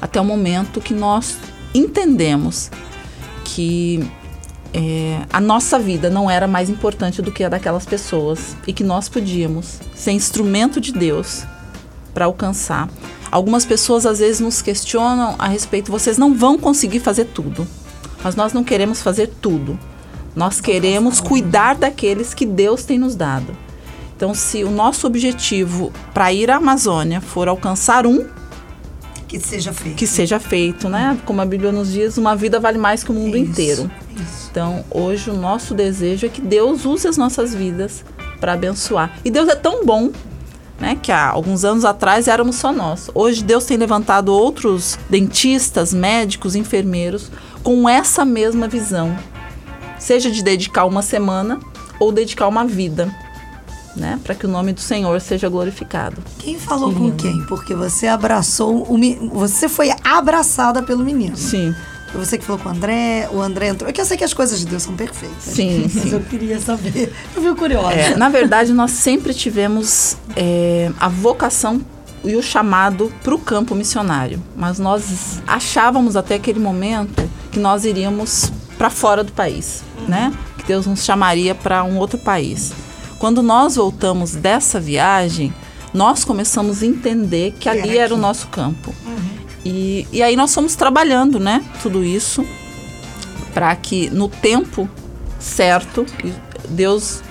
até 0.00 0.20
o 0.20 0.24
momento 0.24 0.80
que 0.80 0.94
nós 0.94 1.36
entendemos 1.74 2.70
que 3.44 4.10
é, 4.72 5.20
a 5.32 5.40
nossa 5.40 5.78
vida 5.78 6.10
não 6.10 6.30
era 6.30 6.46
mais 6.46 6.68
importante 6.68 7.22
do 7.22 7.30
que 7.30 7.44
a 7.44 7.48
daquelas 7.48 7.86
pessoas 7.86 8.56
e 8.66 8.72
que 8.72 8.84
nós 8.84 9.08
podíamos 9.08 9.80
ser 9.94 10.12
instrumento 10.12 10.80
de 10.80 10.92
Deus 10.92 11.44
para 12.12 12.24
alcançar. 12.24 12.88
Algumas 13.30 13.64
pessoas 13.64 14.06
às 14.06 14.18
vezes 14.18 14.40
nos 14.40 14.62
questionam 14.62 15.34
a 15.38 15.48
respeito, 15.48 15.90
vocês 15.92 16.16
não 16.18 16.34
vão 16.34 16.58
conseguir 16.58 17.00
fazer 17.00 17.26
tudo, 17.26 17.66
mas 18.22 18.34
nós 18.34 18.52
não 18.52 18.64
queremos 18.64 19.02
fazer 19.02 19.28
tudo. 19.40 19.78
Nós 20.34 20.60
queremos 20.60 21.20
cuidar 21.20 21.74
daqueles 21.74 22.32
que 22.32 22.46
Deus 22.46 22.84
tem 22.84 22.98
nos 22.98 23.14
dado. 23.14 23.56
Então, 24.16 24.34
se 24.34 24.64
o 24.64 24.70
nosso 24.70 25.06
objetivo 25.06 25.92
para 26.14 26.32
ir 26.32 26.50
à 26.50 26.56
Amazônia 26.56 27.20
for 27.20 27.48
alcançar 27.48 28.06
um, 28.06 28.26
Que 29.28 29.38
seja 29.38 29.72
feito. 29.72 29.96
que 29.96 30.06
seja 30.06 30.40
feito, 30.40 30.88
né? 30.88 31.18
Como 31.24 31.40
a 31.40 31.44
Bíblia 31.44 31.70
nos 31.70 31.92
diz, 31.92 32.16
uma 32.18 32.34
vida 32.34 32.58
vale 32.58 32.78
mais 32.78 33.04
que 33.04 33.10
o 33.10 33.14
mundo 33.14 33.36
Isso, 33.36 33.50
inteiro. 33.50 33.90
Isso. 34.16 34.48
Então, 34.50 34.84
hoje 34.90 35.30
o 35.30 35.34
nosso 35.34 35.74
desejo 35.74 36.26
é 36.26 36.28
que 36.28 36.40
Deus 36.40 36.84
use 36.84 37.06
as 37.06 37.16
nossas 37.16 37.54
vidas 37.54 38.04
para 38.40 38.54
abençoar. 38.54 39.18
E 39.24 39.30
Deus 39.30 39.48
é 39.48 39.54
tão 39.54 39.84
bom, 39.84 40.10
né, 40.78 40.96
que 41.00 41.10
há 41.10 41.28
alguns 41.28 41.64
anos 41.64 41.84
atrás 41.84 42.28
éramos 42.28 42.56
só 42.56 42.72
nós. 42.72 43.10
Hoje 43.14 43.42
Deus 43.42 43.64
tem 43.64 43.76
levantado 43.76 44.32
outros 44.32 44.98
dentistas, 45.10 45.92
médicos, 45.92 46.54
enfermeiros 46.54 47.30
com 47.62 47.88
essa 47.88 48.24
mesma 48.24 48.68
visão. 48.68 49.16
Seja 49.98 50.30
de 50.30 50.42
dedicar 50.42 50.84
uma 50.84 51.02
semana 51.02 51.58
ou 51.98 52.12
dedicar 52.12 52.46
uma 52.46 52.64
vida, 52.64 53.12
né, 53.96 54.20
para 54.22 54.34
que 54.34 54.46
o 54.46 54.48
nome 54.48 54.72
do 54.72 54.80
Senhor 54.80 55.20
seja 55.20 55.48
glorificado. 55.48 56.22
Quem 56.38 56.58
falou 56.58 56.94
com 56.94 57.10
quem? 57.10 57.44
Porque 57.46 57.74
você 57.74 58.06
abraçou 58.06 58.86
o 58.88 58.98
você 59.30 59.68
foi 59.68 59.90
abraçada 60.04 60.82
pelo 60.82 61.04
menino. 61.04 61.36
Sim. 61.36 61.74
Foi 62.10 62.24
você 62.24 62.38
que 62.38 62.44
falou 62.44 62.60
com 62.60 62.68
o 62.68 62.72
André, 62.72 63.28
o 63.30 63.40
André 63.40 63.68
entrou. 63.68 63.88
É 63.88 63.92
que 63.92 64.00
eu 64.00 64.04
sei 64.04 64.16
que 64.16 64.24
as 64.24 64.32
coisas 64.32 64.58
de 64.60 64.66
Deus 64.66 64.82
são 64.82 64.96
perfeitas. 64.96 65.36
Sim, 65.42 65.82
Mas 65.94 66.02
sim. 66.04 66.12
eu 66.12 66.20
queria 66.20 66.58
saber. 66.58 67.12
Eu 67.36 67.42
fico 67.42 67.56
curiosa. 67.56 67.92
É, 67.92 68.16
na 68.16 68.28
verdade, 68.28 68.72
nós 68.72 68.92
sempre 68.92 69.34
tivemos 69.34 70.16
é, 70.34 70.90
a 70.98 71.08
vocação 71.08 71.80
e 72.24 72.34
o 72.34 72.42
chamado 72.42 73.12
para 73.22 73.34
o 73.34 73.38
campo 73.38 73.74
missionário. 73.74 74.42
Mas 74.56 74.78
nós 74.78 75.40
achávamos 75.46 76.16
até 76.16 76.36
aquele 76.36 76.58
momento 76.58 77.28
que 77.50 77.58
nós 77.58 77.84
iríamos 77.84 78.50
para 78.76 78.90
fora 78.90 79.22
do 79.22 79.32
país, 79.32 79.82
né? 80.06 80.32
Que 80.56 80.64
Deus 80.64 80.86
nos 80.86 81.04
chamaria 81.04 81.54
para 81.54 81.84
um 81.84 81.98
outro 81.98 82.18
país. 82.18 82.72
Quando 83.18 83.42
nós 83.42 83.76
voltamos 83.76 84.32
dessa 84.32 84.78
viagem, 84.78 85.52
nós 85.92 86.24
começamos 86.24 86.82
a 86.82 86.86
entender 86.86 87.54
que 87.58 87.68
ali 87.68 87.90
era, 87.90 88.04
era 88.04 88.14
o 88.14 88.18
nosso 88.18 88.46
campo. 88.48 88.94
Uhum. 89.04 89.37
E, 89.68 90.08
e 90.10 90.22
aí 90.22 90.34
nós 90.34 90.54
fomos 90.54 90.74
trabalhando, 90.74 91.38
né? 91.38 91.62
Tudo 91.82 92.02
isso 92.02 92.42
para 93.52 93.76
que 93.76 94.08
no 94.08 94.26
tempo 94.26 94.88
certo 95.38 96.06
Deus 96.70 97.22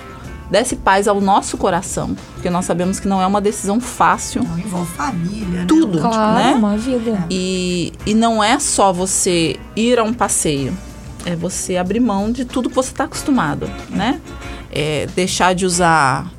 desse 0.52 0.76
paz 0.76 1.08
ao 1.08 1.20
nosso 1.20 1.58
coração, 1.58 2.16
porque 2.36 2.50
nós 2.50 2.64
sabemos 2.66 3.00
que 3.00 3.08
não 3.08 3.20
é 3.20 3.26
uma 3.26 3.42
decisão 3.42 3.82
fácil. 3.82 4.44
Não 4.44 4.60
envolve 4.60 4.94
família, 4.94 5.62
né? 5.62 5.66
tudo, 5.68 6.00
né? 6.00 6.10
Claro, 6.10 6.36
né? 6.36 6.54
uma 6.54 6.78
vida. 6.78 7.26
E, 7.28 7.92
e 8.06 8.14
não 8.14 8.44
é 8.44 8.60
só 8.60 8.94
você 8.94 9.60
ir 9.76 9.98
a 9.98 10.04
um 10.04 10.14
passeio, 10.14 10.78
é 11.26 11.36
você 11.36 11.76
abrir 11.76 12.00
mão 12.00 12.32
de 12.32 12.46
tudo 12.46 12.70
que 12.70 12.76
você 12.76 12.92
está 12.92 13.06
acostumado, 13.06 13.68
né? 13.90 14.22
É 14.72 15.08
deixar 15.16 15.56
de 15.56 15.66
usar 15.66 16.32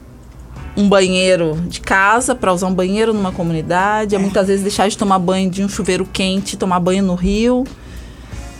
um 0.78 0.88
banheiro 0.88 1.60
de 1.66 1.80
casa 1.80 2.36
para 2.36 2.52
usar 2.52 2.68
um 2.68 2.74
banheiro 2.74 3.12
numa 3.12 3.32
comunidade, 3.32 4.14
é 4.14 4.18
muitas 4.18 4.46
vezes 4.46 4.62
deixar 4.62 4.88
de 4.88 4.96
tomar 4.96 5.18
banho 5.18 5.50
de 5.50 5.64
um 5.64 5.68
chuveiro 5.68 6.06
quente, 6.06 6.56
tomar 6.56 6.78
banho 6.78 7.02
no 7.02 7.16
rio. 7.16 7.64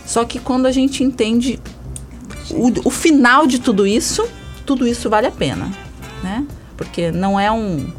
Só 0.05 0.25
que 0.25 0.37
quando 0.37 0.65
a 0.65 0.71
gente 0.71 1.01
entende 1.01 1.61
o, 2.51 2.87
o 2.89 2.89
final 2.89 3.47
de 3.47 3.59
tudo 3.59 3.87
isso, 3.87 4.27
tudo 4.65 4.85
isso 4.85 5.09
vale 5.09 5.27
a 5.27 5.31
pena, 5.31 5.71
né? 6.21 6.45
Porque 6.75 7.09
não 7.09 7.39
é 7.39 7.49
um, 7.49 7.89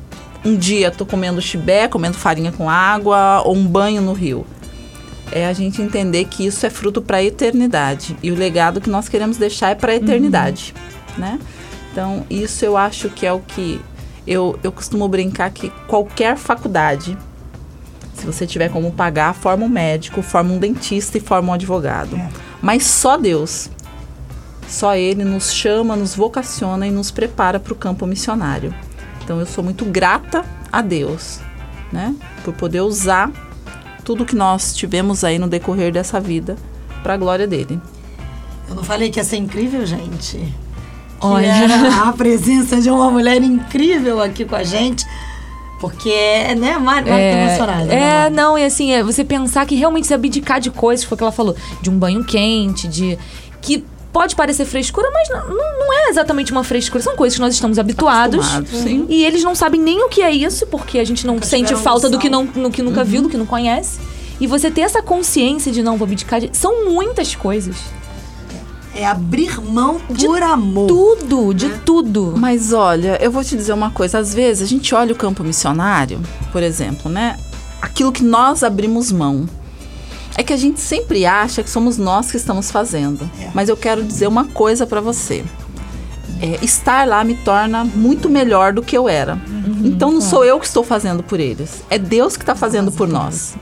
um 0.45 0.55
dia 0.55 0.91
tô 0.91 1.07
comendo 1.07 1.41
chibé, 1.41 1.89
comendo 1.89 2.19
farinha 2.19 2.53
com 2.53 2.69
água 2.69 3.41
ou 3.47 3.57
um 3.57 3.67
banho 3.67 4.03
no 4.03 4.13
rio. 4.13 4.47
É 5.33 5.47
a 5.47 5.55
gente 5.55 5.81
entender 5.81 6.27
que 6.27 6.45
isso 6.45 6.67
é 6.67 6.69
fruto 6.69 7.01
para 7.01 7.19
a 7.19 7.25
eternidade 7.25 8.15
e 8.23 8.31
o 8.31 8.35
legado 8.35 8.83
que 8.83 8.91
nós 8.91 9.09
queremos 9.09 9.39
deixar 9.39 9.71
é 9.71 9.75
para 9.75 9.93
a 9.93 9.95
eternidade, 9.95 10.75
uhum. 11.17 11.21
né? 11.21 11.39
Então, 11.91 12.27
isso 12.29 12.65
eu 12.65 12.77
acho 12.77 13.09
que 13.09 13.25
é 13.25 13.33
o 13.33 13.41
que 13.41 13.81
eu, 14.27 14.59
eu 14.63 14.71
costumo 14.71 15.09
brincar 15.09 15.51
que 15.51 15.71
qualquer 15.87 16.37
faculdade, 16.37 17.17
se 18.15 18.27
você 18.27 18.47
tiver 18.47 18.71
como 18.71 18.93
pagar, 18.93 19.35
forma 19.35 19.65
um 19.65 19.69
médico, 19.69 20.23
forma 20.23 20.53
um 20.53 20.59
dentista 20.59 21.19
e 21.19 21.21
forma 21.21 21.51
um 21.51 21.55
advogado. 21.55 22.17
É. 22.17 22.29
Mas 22.63 22.85
só 22.85 23.17
Deus 23.17 23.71
só 24.71 24.95
Ele 24.95 25.25
nos 25.25 25.53
chama, 25.53 25.97
nos 25.97 26.15
vocaciona 26.15 26.87
e 26.87 26.91
nos 26.91 27.11
prepara 27.11 27.59
para 27.59 27.73
o 27.73 27.77
campo 27.77 28.07
missionário. 28.07 28.73
Então 29.23 29.41
eu 29.41 29.47
sou 29.47 29.65
muito 29.65 29.85
grata 29.85 30.45
a 30.71 30.81
Deus, 30.81 31.41
né, 31.93 32.15
por 32.45 32.55
poder 32.55 32.81
usar 32.81 33.33
tudo 34.05 34.25
que 34.25 34.37
nós 34.37 34.75
tivemos 34.75 35.25
aí 35.25 35.39
no 35.39 35.49
decorrer 35.49 35.93
dessa 35.93 36.21
vida 36.21 36.57
para 37.03 37.15
a 37.15 37.17
glória 37.17 37.47
dele. 37.47 37.81
Eu 38.69 38.77
não 38.77 38.85
falei 38.85 39.11
que 39.11 39.19
ia 39.19 39.25
ser 39.25 39.37
incrível, 39.37 39.85
gente? 39.85 40.55
Olha, 41.21 41.53
a 42.09 42.13
presença 42.13 42.81
de 42.81 42.91
uma 42.91 43.11
mulher 43.11 43.43
incrível 43.43 44.21
aqui 44.23 44.45
com 44.45 44.57
a 44.57 44.63
gente. 44.63 45.05
Porque, 45.81 46.11
né, 46.59 46.77
Mari, 46.79 47.09
Mari 47.09 47.23
é, 47.23 47.33
tá 47.33 47.39
emocionada. 47.39 47.93
É, 47.93 47.97
né, 48.29 48.31
não, 48.31 48.59
e 48.59 48.65
assim, 48.65 48.93
é 48.93 49.03
você 49.03 49.25
pensar 49.25 49.65
que 49.65 49.75
realmente 49.75 50.07
se 50.07 50.13
abdicar 50.13 50.61
de 50.61 50.71
coisas, 50.71 51.05
foi 51.05 51.15
o 51.15 51.19
que 51.19 51.25
ela 51.25 51.33
falou, 51.33 51.57
de 51.81 51.89
um 51.89 51.99
banho 51.99 52.23
quente, 52.23 52.87
de. 52.87 53.19
que 53.63 53.83
pode 54.13 54.37
parecer 54.37 54.65
frescura, 54.65 55.09
mas 55.13 55.29
não, 55.29 55.49
não, 55.49 55.93
é 55.93 56.11
exatamente 56.11 56.53
uma 56.53 56.65
frescura. 56.65 57.03
São 57.03 57.17
coisas 57.17 57.37
que 57.37 57.41
nós 57.41 57.55
estamos 57.55 57.79
habituados. 57.79 58.55
Uhum. 58.55 59.07
E 59.09 59.25
eles 59.25 59.43
não 59.43 59.55
sabem 59.55 59.81
nem 59.81 60.03
o 60.03 60.09
que 60.09 60.21
é 60.21 60.31
isso, 60.31 60.67
porque 60.67 60.99
a 60.99 61.05
gente 61.05 61.27
não 61.27 61.35
nunca 61.35 61.47
sente 61.47 61.75
falta 61.77 62.11
do 62.11 62.19
que, 62.19 62.29
não, 62.29 62.45
no 62.45 62.71
que 62.71 62.83
nunca 62.83 63.01
uhum. 63.01 63.07
viu, 63.07 63.23
do 63.23 63.29
que 63.29 63.37
não 63.37 63.47
conhece. 63.47 64.01
E 64.41 64.47
você 64.47 64.71
ter 64.71 64.83
essa 64.83 65.01
consciência 65.01 65.71
de 65.71 65.83
não 65.83 65.97
vou 65.97 66.07
abdicar 66.07 66.41
de... 66.41 66.51
São 66.53 66.87
muitas 66.87 67.35
coisas. 67.35 67.77
É 69.01 69.07
abrir 69.07 69.59
mão 69.63 69.99
por 69.99 70.15
de 70.15 70.27
amor. 70.27 70.87
Tudo, 70.87 71.55
de 71.55 71.69
né? 71.69 71.81
tudo. 71.87 72.35
Mas 72.37 72.75
olha, 72.75 73.17
eu 73.19 73.31
vou 73.31 73.43
te 73.43 73.57
dizer 73.57 73.73
uma 73.73 73.91
coisa. 73.91 74.19
Às 74.19 74.35
vezes 74.35 74.63
a 74.63 74.67
gente 74.67 74.95
olha 74.95 75.15
o 75.15 75.17
campo 75.17 75.43
missionário, 75.43 76.21
por 76.53 76.63
exemplo, 76.63 77.11
né? 77.11 77.39
Aquilo 77.81 78.13
que 78.13 78.23
nós 78.23 78.63
abrimos 78.63 79.11
mão 79.11 79.49
é 80.37 80.43
que 80.43 80.53
a 80.53 80.57
gente 80.57 80.81
sempre 80.81 81.25
acha 81.25 81.63
que 81.63 81.71
somos 81.71 81.97
nós 81.97 82.31
que 82.31 82.37
estamos 82.37 82.71
fazendo. 82.71 83.25
É. 83.41 83.49
Mas 83.55 83.71
eu 83.71 83.77
quero 83.77 84.05
dizer 84.05 84.27
uma 84.27 84.45
coisa 84.45 84.87
para 84.87 85.01
você. 85.01 85.47
É, 86.43 86.63
estar 86.63 87.09
lá 87.09 87.25
me 87.25 87.37
torna 87.37 87.85
muito 87.85 88.29
melhor 88.29 88.75
do 88.75 88.83
que 88.83 88.99
eu 88.99 89.09
era. 89.09 89.41
Uhum, 89.49 89.81
então 89.83 90.13
não 90.13 90.21
sou 90.21 90.45
eu 90.45 90.61
que 90.61 90.67
estou 90.67 90.85
fazendo 90.85 91.23
por 91.23 91.41
eles, 91.41 91.83
é 91.89 91.99
Deus 91.99 92.37
que 92.37 92.43
está 92.43 92.55
fazendo 92.55 92.93
por 92.93 93.09
nós. 93.09 93.57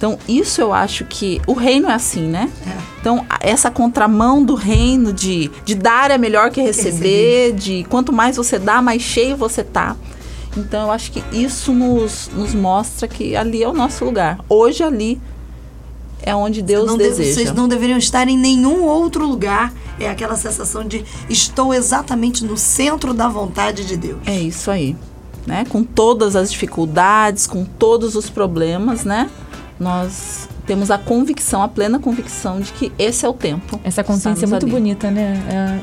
Então 0.00 0.18
isso 0.26 0.62
eu 0.62 0.72
acho 0.72 1.04
que 1.04 1.42
o 1.46 1.52
reino 1.52 1.90
é 1.90 1.92
assim, 1.92 2.26
né? 2.26 2.50
É. 2.66 2.74
Então 3.02 3.26
essa 3.38 3.70
contramão 3.70 4.42
do 4.42 4.54
reino 4.54 5.12
de, 5.12 5.50
de 5.62 5.74
dar 5.74 6.10
é 6.10 6.16
melhor 6.16 6.50
que 6.50 6.62
receber, 6.62 7.52
de 7.52 7.84
quanto 7.84 8.10
mais 8.10 8.34
você 8.38 8.58
dá, 8.58 8.80
mais 8.80 9.02
cheio 9.02 9.36
você 9.36 9.62
tá. 9.62 9.94
Então 10.56 10.84
eu 10.84 10.90
acho 10.90 11.12
que 11.12 11.22
isso 11.30 11.70
nos, 11.74 12.30
nos 12.32 12.54
mostra 12.54 13.06
que 13.06 13.36
ali 13.36 13.62
é 13.62 13.68
o 13.68 13.74
nosso 13.74 14.02
lugar. 14.02 14.38
Hoje 14.48 14.82
ali 14.82 15.20
é 16.22 16.34
onde 16.34 16.62
Deus 16.62 16.96
deseja. 16.96 17.18
Deve, 17.18 17.34
vocês 17.34 17.52
não 17.52 17.68
deveriam 17.68 17.98
estar 17.98 18.26
em 18.26 18.38
nenhum 18.38 18.84
outro 18.84 19.26
lugar. 19.26 19.70
É 19.98 20.08
aquela 20.08 20.34
sensação 20.34 20.82
de 20.82 21.04
estou 21.28 21.74
exatamente 21.74 22.42
no 22.42 22.56
centro 22.56 23.12
da 23.12 23.28
vontade 23.28 23.86
de 23.86 23.98
Deus. 23.98 24.20
É 24.24 24.40
isso 24.40 24.70
aí. 24.70 24.96
Né? 25.46 25.66
Com 25.68 25.84
todas 25.84 26.36
as 26.36 26.50
dificuldades, 26.50 27.46
com 27.46 27.66
todos 27.66 28.16
os 28.16 28.30
problemas, 28.30 29.04
né? 29.04 29.28
Nós 29.80 30.46
temos 30.66 30.90
a 30.90 30.98
convicção, 30.98 31.62
a 31.62 31.68
plena 31.68 31.98
convicção 31.98 32.60
de 32.60 32.70
que 32.72 32.92
esse 32.98 33.24
é 33.24 33.28
o 33.28 33.32
tempo. 33.32 33.80
Essa 33.82 34.04
consciência 34.04 34.44
é 34.44 34.48
muito 34.48 34.64
ali. 34.64 34.70
bonita, 34.72 35.10
né? 35.10 35.80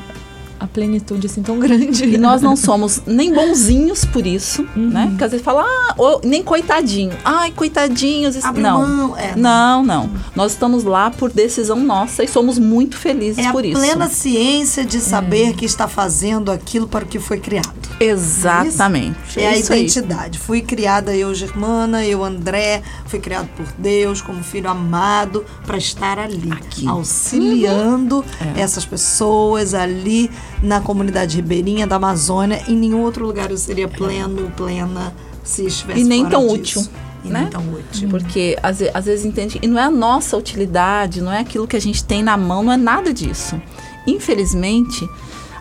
É 0.60 0.64
a 0.64 0.66
plenitude 0.66 1.26
assim 1.26 1.42
tão 1.42 1.58
grande. 1.58 2.04
E 2.04 2.18
nós 2.18 2.42
não 2.42 2.56
somos 2.56 3.02
nem 3.06 3.32
bonzinhos 3.32 4.04
por 4.04 4.26
isso, 4.26 4.66
uhum. 4.76 4.88
né? 4.88 5.06
Porque 5.10 5.24
às 5.24 5.30
vezes 5.30 5.44
fala, 5.44 5.62
ah, 5.62 5.94
ou, 5.96 6.20
nem 6.24 6.42
coitadinho. 6.42 7.16
Ai, 7.24 7.52
coitadinhos. 7.52 8.34
Isso, 8.36 8.52
não. 8.54 8.80
Mão, 8.80 9.16
é. 9.16 9.34
não, 9.36 9.82
não. 9.82 10.10
Nós 10.34 10.52
estamos 10.52 10.84
lá 10.84 11.10
por 11.10 11.32
decisão 11.32 11.78
nossa 11.80 12.24
e 12.24 12.28
somos 12.28 12.58
muito 12.58 12.96
felizes 12.96 13.44
é 13.44 13.52
por 13.52 13.64
isso. 13.64 13.78
É 13.78 13.90
a 13.90 13.92
plena 13.92 14.08
ciência 14.08 14.84
de 14.84 15.00
saber 15.00 15.50
é. 15.50 15.52
que 15.52 15.64
está 15.64 15.86
fazendo 15.86 16.50
aquilo 16.50 16.88
para 16.88 17.04
o 17.04 17.08
que 17.08 17.18
foi 17.18 17.38
criado. 17.38 17.88
Exatamente. 18.00 19.38
É, 19.38 19.44
é 19.44 19.48
a 19.48 19.56
identidade. 19.56 20.38
Aí. 20.38 20.44
Fui 20.44 20.60
criada 20.60 21.14
eu, 21.14 21.34
Germana, 21.34 22.04
eu, 22.04 22.24
André, 22.24 22.82
fui 23.06 23.18
criado 23.18 23.48
por 23.56 23.66
Deus 23.78 24.20
como 24.20 24.42
filho 24.42 24.68
amado 24.68 25.44
para 25.66 25.76
estar 25.76 26.18
ali, 26.18 26.50
Aqui. 26.50 26.86
auxiliando 26.86 28.16
uhum. 28.18 28.54
É. 28.56 28.60
essas 28.60 28.84
pessoas 28.84 29.74
ali 29.74 30.30
na 30.62 30.80
comunidade 30.80 31.36
ribeirinha 31.36 31.86
da 31.86 31.96
Amazônia. 31.96 32.62
Em 32.68 32.76
nenhum 32.76 33.02
outro 33.02 33.24
lugar 33.24 33.50
eu 33.50 33.56
seria 33.56 33.88
pleno, 33.88 34.50
plena, 34.56 35.14
se 35.44 35.66
estivesse 35.66 36.00
E 36.00 36.04
nem 36.04 36.26
tão 36.28 36.42
disso. 36.48 36.80
útil. 36.80 36.92
E 37.24 37.28
né? 37.28 37.40
nem 37.42 37.48
tão 37.50 37.62
útil. 37.72 38.08
Porque 38.08 38.56
às, 38.62 38.80
às 38.94 39.04
vezes 39.04 39.24
entende. 39.24 39.58
E 39.62 39.66
não 39.66 39.78
é 39.78 39.84
a 39.84 39.90
nossa 39.90 40.36
utilidade, 40.36 41.20
não 41.20 41.32
é 41.32 41.40
aquilo 41.40 41.66
que 41.66 41.76
a 41.76 41.80
gente 41.80 42.04
tem 42.04 42.22
na 42.22 42.36
mão, 42.36 42.62
não 42.62 42.72
é 42.72 42.76
nada 42.76 43.12
disso. 43.12 43.60
Infelizmente, 44.06 45.08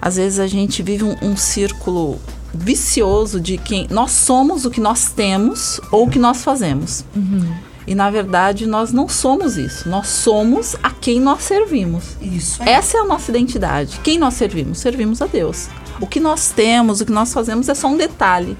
às 0.02 0.16
vezes 0.16 0.40
a 0.40 0.48
gente 0.48 0.82
vive 0.84 1.04
um, 1.04 1.16
um 1.22 1.36
círculo 1.36 2.20
vicioso 2.54 3.40
de 3.40 3.58
quem 3.58 3.88
nós 3.90 4.12
somos 4.12 4.66
o 4.66 4.72
que 4.72 4.80
nós 4.80 5.12
temos 5.12 5.80
ou 5.92 6.06
o 6.06 6.10
que 6.10 6.18
nós 6.18 6.44
fazemos. 6.44 7.04
Uhum. 7.16 7.46
E 7.88 7.96
na 7.96 8.12
verdade 8.12 8.68
nós 8.68 8.92
não 8.92 9.08
somos 9.08 9.58
isso. 9.58 9.88
Nós 9.88 10.08
somos 10.08 10.76
a 10.84 10.92
quem 10.92 11.22
nós 11.22 11.44
servimos. 11.44 12.18
Isso. 12.22 12.62
É. 12.62 12.72
Essa 12.72 12.98
é 12.98 13.02
a 13.02 13.06
nossa 13.06 13.32
identidade. 13.32 14.00
Quem 14.04 14.20
nós 14.20 14.34
servimos? 14.34 14.80
Servimos 14.80 15.22
a 15.22 15.26
Deus. 15.26 15.70
O 16.02 16.06
que 16.06 16.20
nós 16.20 16.52
temos, 16.52 17.00
o 17.00 17.06
que 17.06 17.12
nós 17.12 17.34
fazemos 17.34 17.70
é 17.70 17.74
só 17.74 17.88
um 17.88 17.96
detalhe. 17.96 18.58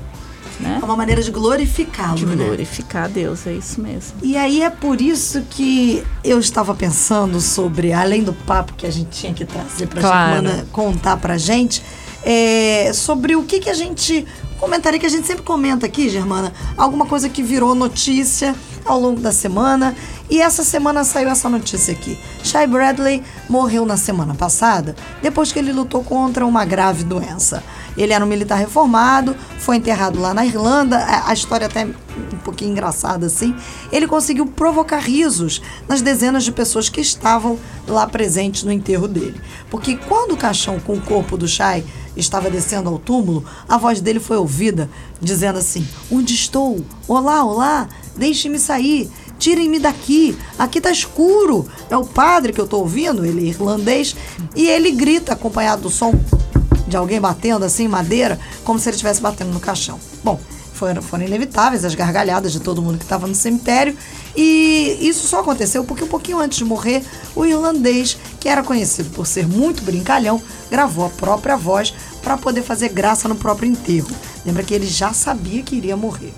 Né? 0.60 0.80
É 0.82 0.86
uma 0.86 0.96
maneira 0.96 1.22
de 1.22 1.30
glorificá-lo. 1.30 2.16
De 2.16 2.26
né? 2.26 2.46
glorificar 2.46 3.06
a 3.06 3.08
Deus, 3.08 3.46
é 3.46 3.54
isso 3.54 3.80
mesmo. 3.80 4.14
E 4.24 4.36
aí 4.36 4.64
é 4.64 4.70
por 4.70 5.02
isso 5.02 5.42
que 5.50 6.04
eu 6.24 6.40
estava 6.40 6.74
pensando 6.74 7.40
sobre, 7.40 7.94
além 7.94 8.24
do 8.24 8.34
papo 8.34 8.74
que 8.74 8.88
a 8.88 8.92
gente 8.92 9.10
tinha 9.10 9.34
que 9.34 9.46
trazer 9.46 9.88
para 9.88 10.00
a 10.00 10.02
claro. 10.02 10.66
contar 10.72 11.18
para 11.18 11.38
gente, 11.38 11.84
é, 12.24 12.92
sobre 12.94 13.36
o 13.36 13.44
que, 13.44 13.60
que 13.60 13.70
a 13.70 13.74
gente 13.74 14.26
comentaria, 14.60 15.00
que 15.00 15.06
a 15.06 15.10
gente 15.10 15.28
sempre 15.28 15.44
comenta 15.44 15.86
aqui, 15.86 16.10
Germana, 16.10 16.52
alguma 16.76 17.06
coisa 17.06 17.30
que 17.30 17.44
virou 17.44 17.76
notícia 17.76 18.56
ao 18.88 19.00
longo 19.00 19.20
da 19.20 19.32
semana. 19.32 19.96
E 20.30 20.42
essa 20.42 20.64
semana 20.64 21.04
saiu 21.04 21.30
essa 21.30 21.50
notícia 21.50 21.94
aqui. 21.94 22.20
Shai 22.44 22.68
Bradley 22.68 23.24
morreu 23.50 23.86
na 23.86 23.98
semana 23.98 24.34
passada 24.34 24.96
depois 25.22 25.52
que 25.52 25.60
ele 25.60 25.72
lutou 25.72 26.04
contra 26.04 26.46
uma 26.46 26.66
grave 26.66 27.04
doença. 27.04 27.64
Ele 27.98 28.14
era 28.14 28.24
um 28.24 28.28
militar 28.28 28.58
reformado, 28.58 29.36
foi 29.58 29.78
enterrado 29.78 30.20
lá 30.20 30.34
na 30.34 30.46
Irlanda. 30.46 31.04
A 31.26 31.34
história 31.34 31.68
até 31.68 31.86
um 31.86 32.38
pouquinho 32.44 32.72
engraçada 32.72 33.26
assim. 33.26 33.56
Ele 33.92 34.08
conseguiu 34.08 34.46
provocar 34.46 35.00
risos 35.00 35.62
nas 35.88 36.02
dezenas 36.02 36.44
de 36.44 36.52
pessoas 36.52 36.90
que 36.90 37.02
estavam 37.02 37.58
lá 37.88 38.06
presentes 38.06 38.64
no 38.64 38.72
enterro 38.72 39.08
dele. 39.08 39.40
Porque 39.70 39.96
quando 39.96 40.34
o 40.34 40.38
caixão 40.38 40.80
com 40.80 40.94
o 40.94 41.02
corpo 41.02 41.38
do 41.38 41.48
Shai 41.48 41.84
estava 42.16 42.50
descendo 42.50 42.90
ao 42.90 43.00
túmulo, 43.00 43.46
a 43.68 43.78
voz 43.78 44.02
dele 44.02 44.20
foi 44.20 44.38
ouvida 44.38 44.90
dizendo 45.22 45.58
assim: 45.58 45.88
Onde 46.12 46.34
estou? 46.34 46.86
Olá, 47.08 47.44
olá, 47.44 47.88
deixe-me 48.18 48.60
sair. 48.60 49.10
Tirem-me 49.40 49.80
daqui, 49.80 50.36
aqui 50.58 50.82
tá 50.82 50.92
escuro. 50.92 51.68
É 51.90 51.98
o 51.98 52.06
padre 52.06 52.52
que 52.52 52.60
eu 52.60 52.68
tô 52.68 52.80
ouvindo, 52.80 53.26
ele 53.26 53.46
é 53.46 53.50
irlandês, 53.50 54.16
e 54.56 54.68
ele 54.68 54.92
grita 54.92 55.34
acompanhado 55.34 55.84
do 55.84 55.90
som 55.90 56.14
de 56.88 56.96
alguém 56.96 57.20
batendo 57.20 57.66
assim, 57.66 57.88
madeira, 57.88 58.40
como 58.64 58.80
se 58.80 58.90
ele 58.90 58.96
estivesse 58.96 59.22
batendo 59.22 59.52
no 59.52 59.60
caixão. 59.60 60.00
Bom, 60.24 60.40
foram, 60.74 61.02
foram 61.02 61.26
inevitáveis 61.26 61.84
as 61.84 61.96
gargalhadas 61.96 62.52
de 62.52 62.60
todo 62.60 62.82
mundo 62.82 62.98
que 62.98 63.04
estava 63.04 63.28
no 63.28 63.36
cemitério. 63.36 63.98
E 64.36 64.98
isso 65.02 65.28
só 65.28 65.42
aconteceu 65.42 65.84
porque 65.84 66.04
um 66.04 66.08
pouquinho 66.08 66.40
antes 66.40 66.60
de 66.60 66.64
morrer, 66.64 67.04
o 67.36 67.46
irlandês, 67.46 68.18
que 68.40 68.48
era 68.48 68.64
conhecido 68.64 69.10
por 69.10 69.26
ser 69.26 69.48
muito 69.48 69.84
brincalhão, 69.84 70.42
gravou 70.70 71.06
a 71.06 71.10
própria 71.10 71.58
voz 71.58 71.94
para 72.22 72.38
poder 72.38 72.62
fazer 72.62 72.90
graça 72.90 73.28
no 73.28 73.36
próprio 73.36 73.70
enterro. 73.70 74.10
Lembra 74.46 74.64
que 74.64 74.74
ele 74.74 74.88
já 74.88 75.14
sabia 75.14 75.64
que 75.64 75.76
iria 75.76 75.98
morrer. 75.98 76.34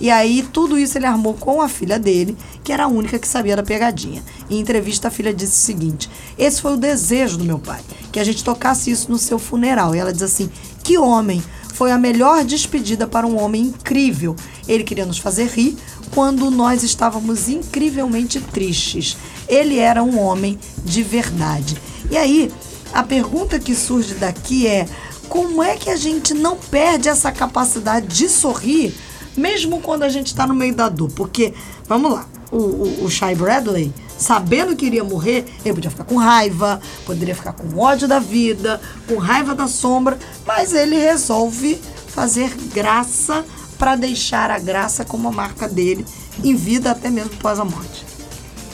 E 0.00 0.10
aí, 0.10 0.46
tudo 0.52 0.78
isso 0.78 0.98
ele 0.98 1.06
armou 1.06 1.34
com 1.34 1.62
a 1.62 1.68
filha 1.68 1.98
dele, 1.98 2.36
que 2.62 2.72
era 2.72 2.84
a 2.84 2.88
única 2.88 3.18
que 3.18 3.28
sabia 3.28 3.56
da 3.56 3.62
pegadinha. 3.62 4.22
Em 4.50 4.58
entrevista, 4.58 5.08
a 5.08 5.10
filha 5.10 5.32
disse 5.32 5.52
o 5.52 5.64
seguinte: 5.64 6.10
Esse 6.38 6.60
foi 6.60 6.74
o 6.74 6.76
desejo 6.76 7.38
do 7.38 7.44
meu 7.44 7.58
pai, 7.58 7.80
que 8.10 8.20
a 8.20 8.24
gente 8.24 8.44
tocasse 8.44 8.90
isso 8.90 9.10
no 9.10 9.18
seu 9.18 9.38
funeral. 9.38 9.94
E 9.94 9.98
ela 9.98 10.12
diz 10.12 10.22
assim: 10.22 10.50
Que 10.82 10.98
homem! 10.98 11.42
Foi 11.74 11.90
a 11.90 11.98
melhor 11.98 12.44
despedida 12.44 13.04
para 13.04 13.26
um 13.26 13.36
homem 13.36 13.62
incrível. 13.62 14.36
Ele 14.68 14.84
queria 14.84 15.04
nos 15.04 15.18
fazer 15.18 15.48
rir 15.48 15.76
quando 16.14 16.48
nós 16.48 16.84
estávamos 16.84 17.48
incrivelmente 17.48 18.40
tristes. 18.40 19.16
Ele 19.48 19.78
era 19.78 20.00
um 20.00 20.20
homem 20.20 20.56
de 20.84 21.02
verdade. 21.02 21.76
E 22.08 22.16
aí, 22.16 22.52
a 22.92 23.02
pergunta 23.02 23.58
que 23.58 23.74
surge 23.74 24.14
daqui 24.14 24.68
é: 24.68 24.86
como 25.28 25.62
é 25.62 25.76
que 25.76 25.90
a 25.90 25.96
gente 25.96 26.32
não 26.32 26.56
perde 26.56 27.08
essa 27.08 27.32
capacidade 27.32 28.06
de 28.06 28.28
sorrir, 28.28 28.94
mesmo 29.36 29.80
quando 29.80 30.02
a 30.02 30.08
gente 30.08 30.28
está 30.28 30.46
no 30.46 30.54
meio 30.54 30.74
da 30.74 30.88
dor? 30.88 31.10
Porque, 31.12 31.54
vamos 31.86 32.12
lá, 32.12 32.26
o, 32.50 32.58
o, 32.58 33.04
o 33.04 33.10
Shai 33.10 33.34
Bradley, 33.34 33.92
sabendo 34.16 34.76
que 34.76 34.86
iria 34.86 35.04
morrer, 35.04 35.44
ele 35.64 35.74
podia 35.74 35.90
ficar 35.90 36.04
com 36.04 36.16
raiva, 36.16 36.80
poderia 37.04 37.34
ficar 37.34 37.52
com 37.52 37.78
ódio 37.78 38.06
da 38.06 38.18
vida, 38.18 38.80
com 39.08 39.16
raiva 39.16 39.54
da 39.54 39.66
sombra, 39.66 40.18
mas 40.46 40.72
ele 40.72 40.96
resolve 40.96 41.80
fazer 42.08 42.54
graça 42.72 43.44
para 43.78 43.96
deixar 43.96 44.50
a 44.50 44.58
graça 44.58 45.04
como 45.04 45.28
a 45.28 45.32
marca 45.32 45.68
dele 45.68 46.04
em 46.42 46.54
vida 46.54 46.90
até 46.90 47.10
mesmo 47.10 47.32
após 47.34 47.58
a 47.58 47.64
morte. 47.64 48.04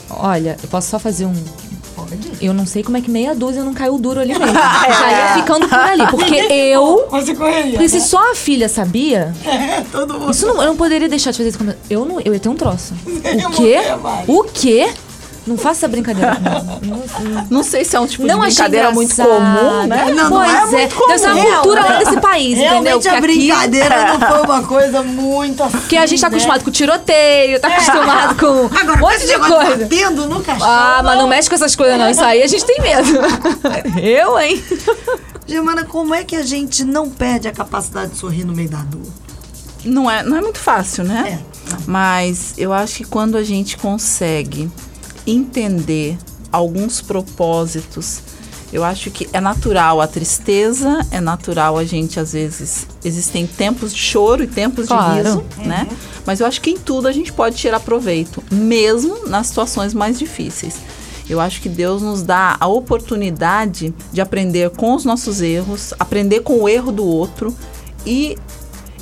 Olha, 0.09 0.57
eu 0.61 0.69
posso 0.69 0.89
só 0.89 0.99
fazer 0.99 1.25
um. 1.25 1.60
Eu 2.41 2.53
não 2.53 2.65
sei 2.65 2.81
como 2.83 2.97
é 2.97 3.01
que 3.01 3.09
meia 3.11 3.35
dúzia 3.35 3.63
não 3.63 3.73
caiu 3.73 3.97
duro 3.97 4.19
ali 4.19 4.37
mesmo. 4.37 4.45
Já 4.53 5.11
ia 5.11 5.33
ficando 5.35 5.67
por 5.69 5.77
ali. 5.79 6.07
Porque 6.07 6.35
eu. 6.35 7.07
Você 7.11 7.35
correria. 7.35 7.71
Porque 7.73 7.89
se 7.89 8.01
só 8.01 8.31
a 8.31 8.35
filha 8.35 8.67
sabia, 8.67 9.33
É, 9.45 9.81
todo 9.91 10.19
mundo. 10.19 10.31
isso 10.31 10.45
não, 10.47 10.61
eu 10.61 10.67
não 10.69 10.75
poderia 10.77 11.07
deixar 11.07 11.31
de 11.31 11.37
fazer 11.37 11.49
isso. 11.49 11.57
com- 11.59 11.73
Eu, 11.89 12.03
não, 12.05 12.19
eu 12.21 12.33
ia 12.33 12.39
ter 12.39 12.49
um 12.49 12.55
troço. 12.55 12.93
O 13.05 13.51
quê? 13.51 13.77
O 14.27 14.43
quê? 14.43 14.89
Não 15.47 15.57
faça 15.57 15.79
essa 15.79 15.87
brincadeira 15.87 16.35
comigo. 16.35 16.61
Não, 16.83 17.29
não. 17.31 17.47
Não 17.49 17.63
sei 17.63 17.83
se 17.83 17.95
é 17.95 17.99
um 17.99 18.05
tipo 18.05 18.23
Não 18.27 18.39
de 18.41 18.45
brincadeira 18.45 18.91
muito 18.91 19.15
comum, 19.15 19.87
né? 19.87 20.11
Não, 20.13 20.29
não 20.29 20.37
pois 20.37 20.51
é 20.51 20.55
é. 20.75 20.81
muito 20.81 20.95
comum. 20.95 21.07
Deve 21.07 21.19
ser 21.19 21.29
uma 21.31 21.45
cultura 21.55 21.81
lá 21.83 21.97
desse 21.97 22.21
país, 22.21 22.59
entendeu? 22.59 22.69
Realmente 22.71 23.01
Que 23.01 23.07
a 23.09 23.11
aqui- 23.13 23.21
brincadeira 23.21 23.95
não 24.13 24.19
foi 24.29 24.41
uma 24.41 24.63
coisa 24.63 25.01
muito 25.01 25.63
assim. 25.63 25.77
Porque 25.79 25.97
a 25.97 26.05
gente 26.05 26.21
tá 26.21 26.29
né? 26.29 26.35
acostumado 26.35 26.63
com 26.63 26.69
tiroteio, 26.71 27.59
tá 27.59 27.67
acostumado 27.69 28.35
com 28.35 28.65
Agora, 28.77 28.93
um 28.93 28.99
monte 28.99 29.25
de 29.25 29.39
coisa. 29.39 29.77
Batendo 29.77 30.27
no 30.29 30.43
cachorro. 30.43 30.69
Ah, 30.71 31.01
mas 31.03 31.17
não 31.17 31.27
mexe 31.27 31.49
com 31.49 31.55
essas 31.55 31.75
coisas 31.75 31.97
não. 31.97 32.09
Isso 32.09 32.23
aí 32.23 32.43
a 32.43 32.47
gente 32.47 32.63
tem 32.63 32.79
medo. 32.79 33.09
Eu, 33.99 34.39
hein? 34.39 34.63
Germana, 35.47 35.83
como 35.85 36.13
é 36.13 36.23
que 36.23 36.35
a 36.35 36.43
gente 36.43 36.83
não 36.83 37.09
perde 37.09 37.47
a 37.47 37.51
capacidade 37.51 38.11
de 38.11 38.17
sorrir 38.17 38.45
no 38.45 38.53
meio 38.53 38.69
da 38.69 38.77
dor? 38.83 39.01
Não 39.83 40.09
é, 40.09 40.21
não 40.21 40.37
é 40.37 40.41
muito 40.41 40.59
fácil, 40.59 41.03
né? 41.03 41.39
É. 41.41 41.73
Mas 41.87 42.53
eu 42.57 42.71
acho 42.71 42.97
que 42.97 43.03
quando 43.05 43.35
a 43.37 43.43
gente 43.43 43.75
consegue 43.77 44.69
entender 45.25 46.17
alguns 46.51 47.01
propósitos, 47.01 48.19
eu 48.73 48.83
acho 48.83 49.11
que 49.11 49.27
é 49.33 49.41
natural 49.41 49.99
a 49.99 50.07
tristeza, 50.07 51.05
é 51.11 51.19
natural 51.19 51.77
a 51.77 51.83
gente, 51.83 52.19
às 52.19 52.31
vezes, 52.33 52.87
existem 53.03 53.45
tempos 53.45 53.93
de 53.93 53.99
choro 53.99 54.43
e 54.43 54.47
tempos 54.47 54.87
Claro. 54.87 55.11
de 55.11 55.27
riso, 55.29 55.43
né? 55.65 55.87
Mas 56.25 56.39
eu 56.39 56.47
acho 56.47 56.61
que 56.61 56.69
em 56.69 56.77
tudo 56.77 57.07
a 57.07 57.11
gente 57.11 57.33
pode 57.33 57.57
tirar 57.57 57.79
proveito, 57.81 58.41
mesmo 58.49 59.27
nas 59.27 59.47
situações 59.47 59.93
mais 59.93 60.17
difíceis. 60.17 60.75
Eu 61.29 61.39
acho 61.39 61.61
que 61.61 61.69
Deus 61.69 62.01
nos 62.01 62.23
dá 62.23 62.57
a 62.59 62.67
oportunidade 62.67 63.93
de 64.11 64.21
aprender 64.21 64.69
com 64.71 64.95
os 64.95 65.03
nossos 65.05 65.41
erros, 65.41 65.93
aprender 65.99 66.41
com 66.41 66.61
o 66.61 66.69
erro 66.69 66.91
do 66.91 67.05
outro 67.05 67.55
e 68.05 68.37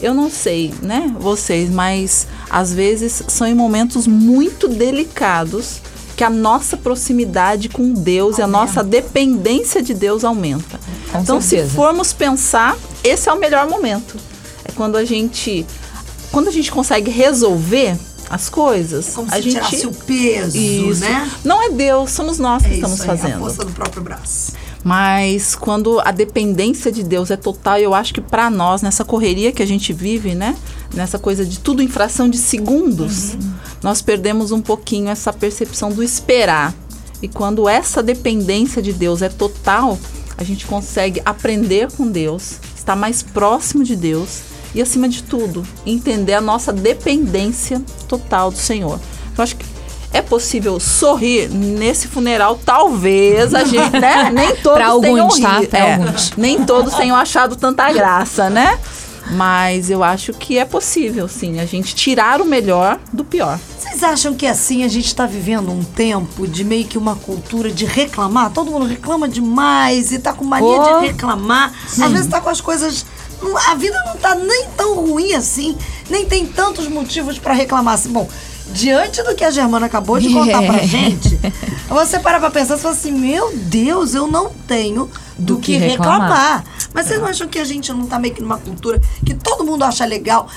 eu 0.01 0.13
não 0.13 0.29
sei, 0.29 0.73
né, 0.81 1.13
vocês, 1.19 1.69
mas 1.69 2.25
às 2.49 2.73
vezes 2.73 3.23
são 3.27 3.45
em 3.45 3.53
momentos 3.53 4.07
muito 4.07 4.67
delicados 4.67 5.81
que 6.19 6.23
a 6.25 6.29
nossa 6.29 6.75
proximidade 6.75 7.69
com 7.69 7.93
Deus 7.93 8.39
e 8.39 8.41
a 8.41 8.47
nossa 8.47 8.83
dependência 8.83 9.81
de 9.81 9.93
Deus 9.93 10.25
aumenta. 10.25 10.77
Com 11.13 11.19
então, 11.21 11.39
se 11.39 11.51
certeza. 11.51 11.73
formos 11.75 12.11
pensar, 12.11 12.75
esse 13.01 13.29
é 13.29 13.31
o 13.33 13.39
melhor 13.39 13.69
momento. 13.69 14.17
É 14.65 14.71
quando 14.73 14.97
a 14.97 15.05
gente 15.05 15.65
quando 16.29 16.49
a 16.49 16.51
gente 16.51 16.73
consegue 16.73 17.09
resolver 17.09 17.97
as 18.29 18.49
coisas, 18.49 19.13
Como 19.15 19.29
a 19.31 19.35
se 19.37 19.41
gente 19.43 19.53
tirasse 19.55 19.87
o 19.87 19.93
peso, 19.93 20.57
isso. 20.57 20.99
né? 20.99 21.31
Não 21.41 21.63
é 21.63 21.69
Deus, 21.69 22.11
somos 22.11 22.37
nós 22.37 22.63
que 22.63 22.69
É 22.69 22.73
estamos 22.73 22.99
isso 22.99 23.03
aí, 23.09 23.09
a 23.11 23.17
fazendo. 23.17 23.39
força 23.39 23.63
do 23.63 23.71
próprio 23.71 24.03
braço. 24.03 24.51
Mas 24.83 25.55
quando 25.55 26.01
a 26.01 26.11
dependência 26.11 26.91
de 26.91 27.01
Deus 27.01 27.31
é 27.31 27.37
total, 27.37 27.77
eu 27.79 27.93
acho 27.93 28.13
que 28.13 28.19
para 28.21 28.49
nós, 28.49 28.81
nessa 28.81 29.05
correria 29.05 29.53
que 29.53 29.63
a 29.63 29.65
gente 29.65 29.93
vive, 29.93 30.35
né? 30.35 30.53
Nessa 30.93 31.17
coisa 31.17 31.45
de 31.45 31.59
tudo 31.59 31.81
em 31.81 31.87
fração 31.87 32.29
de 32.29 32.37
segundos, 32.37 33.35
nós 33.81 34.01
perdemos 34.01 34.51
um 34.51 34.61
pouquinho 34.61 35.09
essa 35.09 35.31
percepção 35.33 35.91
do 35.91 36.03
esperar. 36.03 36.73
E 37.21 37.27
quando 37.27 37.67
essa 37.67 38.01
dependência 38.01 38.81
de 38.81 38.93
Deus 38.93 39.21
é 39.21 39.29
total, 39.29 39.97
a 40.37 40.43
gente 40.43 40.65
consegue 40.65 41.21
aprender 41.25 41.91
com 41.91 42.07
Deus, 42.07 42.53
estar 42.75 42.95
mais 42.95 43.21
próximo 43.21 43.83
de 43.83 43.95
Deus 43.95 44.39
e, 44.73 44.81
acima 44.81 45.09
de 45.09 45.23
tudo, 45.23 45.65
entender 45.85 46.33
a 46.33 46.41
nossa 46.41 46.71
dependência 46.71 47.81
total 48.07 48.51
do 48.51 48.57
Senhor. 48.57 48.99
Eu 49.37 49.43
acho 49.43 49.55
que 49.57 49.65
é 50.11 50.21
possível 50.21 50.79
sorrir 50.79 51.49
nesse 51.49 52.07
funeral, 52.07 52.59
talvez 52.65 53.53
a 53.53 53.63
gente, 53.63 53.99
né? 53.99 54.31
Nem 54.31 54.55
todos 54.63 54.77
Pra 54.79 54.87
alguns, 54.87 55.35
tenham 55.35 55.51
tá? 55.51 55.59
ri- 55.59 55.67
Pra 55.67 55.79
é, 55.79 55.93
alguns. 55.95 56.31
Nem 56.37 56.65
todos 56.65 56.93
tenham 56.95 57.15
achado 57.15 57.55
tanta 57.55 57.91
graça, 57.91 58.49
né? 58.49 58.79
Mas 59.31 59.89
eu 59.89 60.03
acho 60.03 60.33
que 60.33 60.57
é 60.57 60.65
possível, 60.65 61.27
sim, 61.27 61.59
a 61.59 61.65
gente 61.65 61.93
tirar 61.93 62.41
o 62.41 62.45
melhor 62.45 62.99
do 63.13 63.23
pior. 63.23 63.59
Vocês 63.77 64.03
acham 64.03 64.33
que 64.33 64.45
assim 64.47 64.83
a 64.83 64.87
gente 64.87 65.05
está 65.07 65.25
vivendo 65.25 65.71
um 65.71 65.83
tempo 65.83 66.47
de 66.47 66.63
meio 66.63 66.85
que 66.85 66.97
uma 66.97 67.15
cultura 67.15 67.71
de 67.71 67.85
reclamar? 67.85 68.51
Todo 68.51 68.71
mundo 68.71 68.85
reclama 68.85 69.27
demais 69.27 70.11
e 70.11 70.19
tá 70.19 70.33
com 70.33 70.43
mania 70.45 70.67
Oh. 70.67 70.99
de 70.99 71.07
reclamar. 71.07 71.73
Às 71.85 72.11
vezes 72.11 72.27
tá 72.27 72.41
com 72.41 72.49
as 72.49 72.61
coisas. 72.61 73.05
A 73.69 73.75
vida 73.75 73.95
não 74.07 74.17
tá 74.17 74.35
nem 74.35 74.67
tão 74.75 74.95
ruim 74.95 75.33
assim, 75.33 75.75
nem 76.09 76.25
tem 76.25 76.45
tantos 76.45 76.87
motivos 76.89 77.39
para 77.39 77.53
reclamar 77.53 77.93
assim. 77.93 78.09
Bom, 78.09 78.27
diante 78.73 79.21
do 79.23 79.35
que 79.35 79.43
a 79.43 79.51
Germana 79.51 79.85
acabou 79.85 80.19
de 80.19 80.31
contar 80.31 80.61
pra 80.63 80.77
gente, 80.85 81.39
você 81.89 82.19
para 82.19 82.39
pra 82.39 82.49
pensar 82.49 82.77
e 82.77 82.79
fala 82.79 82.93
assim: 82.93 83.11
meu 83.11 83.51
Deus, 83.55 84.13
eu 84.13 84.27
não 84.27 84.49
tenho 84.67 85.09
do, 85.37 85.55
Do 85.55 85.59
que, 85.59 85.73
que 85.73 85.77
reclamar. 85.77 86.21
reclamar. 86.21 86.63
Mas 86.93 87.05
vocês 87.07 87.19
não 87.19 87.27
acham 87.27 87.47
que 87.47 87.59
a 87.59 87.63
gente 87.63 87.91
não 87.93 88.05
tá 88.07 88.17
meio 88.19 88.33
que 88.33 88.41
numa 88.41 88.57
cultura 88.57 88.99
que 89.25 89.33
todo 89.33 89.63
mundo 89.63 89.83
acha 89.83 90.05
legal? 90.05 90.47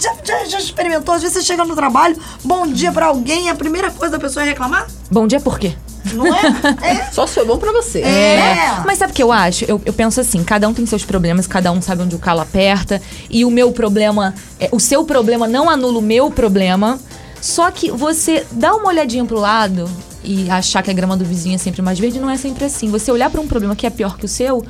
Já, 0.00 0.14
já, 0.24 0.44
já 0.46 0.58
experimentou? 0.58 1.14
Às 1.14 1.22
vezes 1.22 1.36
você 1.38 1.42
chega 1.44 1.64
no 1.64 1.74
trabalho, 1.76 2.16
bom 2.42 2.66
dia 2.66 2.90
pra 2.90 3.06
alguém, 3.06 3.50
a 3.50 3.54
primeira 3.54 3.90
coisa 3.90 4.12
da 4.16 4.18
pessoa 4.18 4.44
é 4.44 4.48
reclamar? 4.48 4.86
Bom 5.10 5.26
dia, 5.26 5.38
por 5.40 5.58
quê? 5.58 5.74
Não 6.14 6.26
é? 6.34 6.40
É. 6.82 7.10
Só 7.12 7.26
se 7.26 7.34
foi 7.34 7.44
bom 7.44 7.58
pra 7.58 7.72
você. 7.72 8.00
É. 8.00 8.80
Mas 8.84 8.98
sabe 8.98 9.12
o 9.12 9.14
que 9.14 9.22
eu 9.22 9.30
acho? 9.32 9.64
Eu, 9.66 9.80
eu 9.84 9.92
penso 9.92 10.20
assim, 10.20 10.42
cada 10.44 10.68
um 10.68 10.72
tem 10.74 10.86
seus 10.86 11.04
problemas, 11.04 11.46
cada 11.46 11.70
um 11.72 11.82
sabe 11.82 12.02
onde 12.02 12.14
o 12.14 12.18
calo 12.18 12.40
aperta. 12.40 13.00
E 13.28 13.44
o 13.44 13.50
meu 13.50 13.70
problema, 13.72 14.34
é, 14.58 14.68
o 14.72 14.80
seu 14.80 15.04
problema 15.04 15.46
não 15.46 15.68
anula 15.68 15.98
o 15.98 16.02
meu 16.02 16.30
problema. 16.30 16.98
Só 17.40 17.70
que 17.70 17.90
você 17.90 18.46
dá 18.50 18.74
uma 18.74 18.88
olhadinha 18.88 19.24
pro 19.24 19.38
lado 19.38 19.88
e 20.24 20.50
achar 20.50 20.82
que 20.82 20.90
a 20.90 20.94
grama 20.94 21.16
do 21.16 21.24
vizinho 21.24 21.54
é 21.54 21.58
sempre 21.58 21.82
mais 21.82 21.98
verde, 21.98 22.18
não 22.18 22.30
é 22.30 22.36
sempre 22.36 22.64
assim. 22.64 22.90
Você 22.90 23.10
olhar 23.10 23.30
pra 23.30 23.40
um 23.40 23.46
problema 23.46 23.76
que 23.76 23.86
é 23.86 23.90
pior 23.90 24.16
que 24.16 24.24
o 24.24 24.28
seu, 24.28 24.64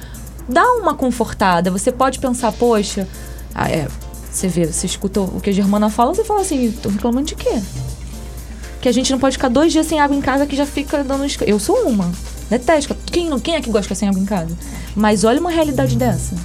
dá 0.49 0.65
uma 0.75 0.95
confortada. 0.95 1.71
Você 1.71 1.91
pode 1.91 2.19
pensar, 2.19 2.53
poxa, 2.53 3.09
ah, 3.55 3.71
é, 3.71 3.89
você 4.31 4.49
vê, 4.49 4.67
você 4.67 4.87
escuta 4.87 5.21
o 5.21 5.41
que 5.41 5.51
a 5.51 5.53
Germana 5.53 5.89
fala, 5.89 6.15
você 6.15 6.25
fala 6.25 6.43
assim, 6.43 6.71
tô 6.71 6.89
reclamando 6.89 7.27
de 7.27 7.35
quê? 7.35 7.63
que 8.87 8.91
a 8.91 8.93
gente 8.93 9.11
não 9.11 9.19
pode 9.19 9.37
ficar 9.37 9.49
dois 9.49 9.73
dias 9.73 9.85
sem 9.85 9.99
água 9.99 10.17
em 10.17 10.21
casa 10.21 10.47
que 10.47 10.55
já 10.55 10.65
fica 10.65 11.03
dando. 11.03 11.27
Eu 11.45 11.59
sou 11.59 11.89
uma. 11.89 12.13
Detesto. 12.49 12.95
Quem, 13.07 13.37
quem 13.41 13.57
é 13.57 13.61
que 13.61 13.67
gosta 13.69 13.81
de 13.81 13.89
ficar 13.89 13.95
sem 13.97 14.09
água 14.09 14.21
em 14.21 14.25
casa? 14.25 14.57
Mas 14.95 15.25
olha 15.25 15.41
uma 15.41 15.51
realidade 15.51 15.97
dessa. 15.97 16.37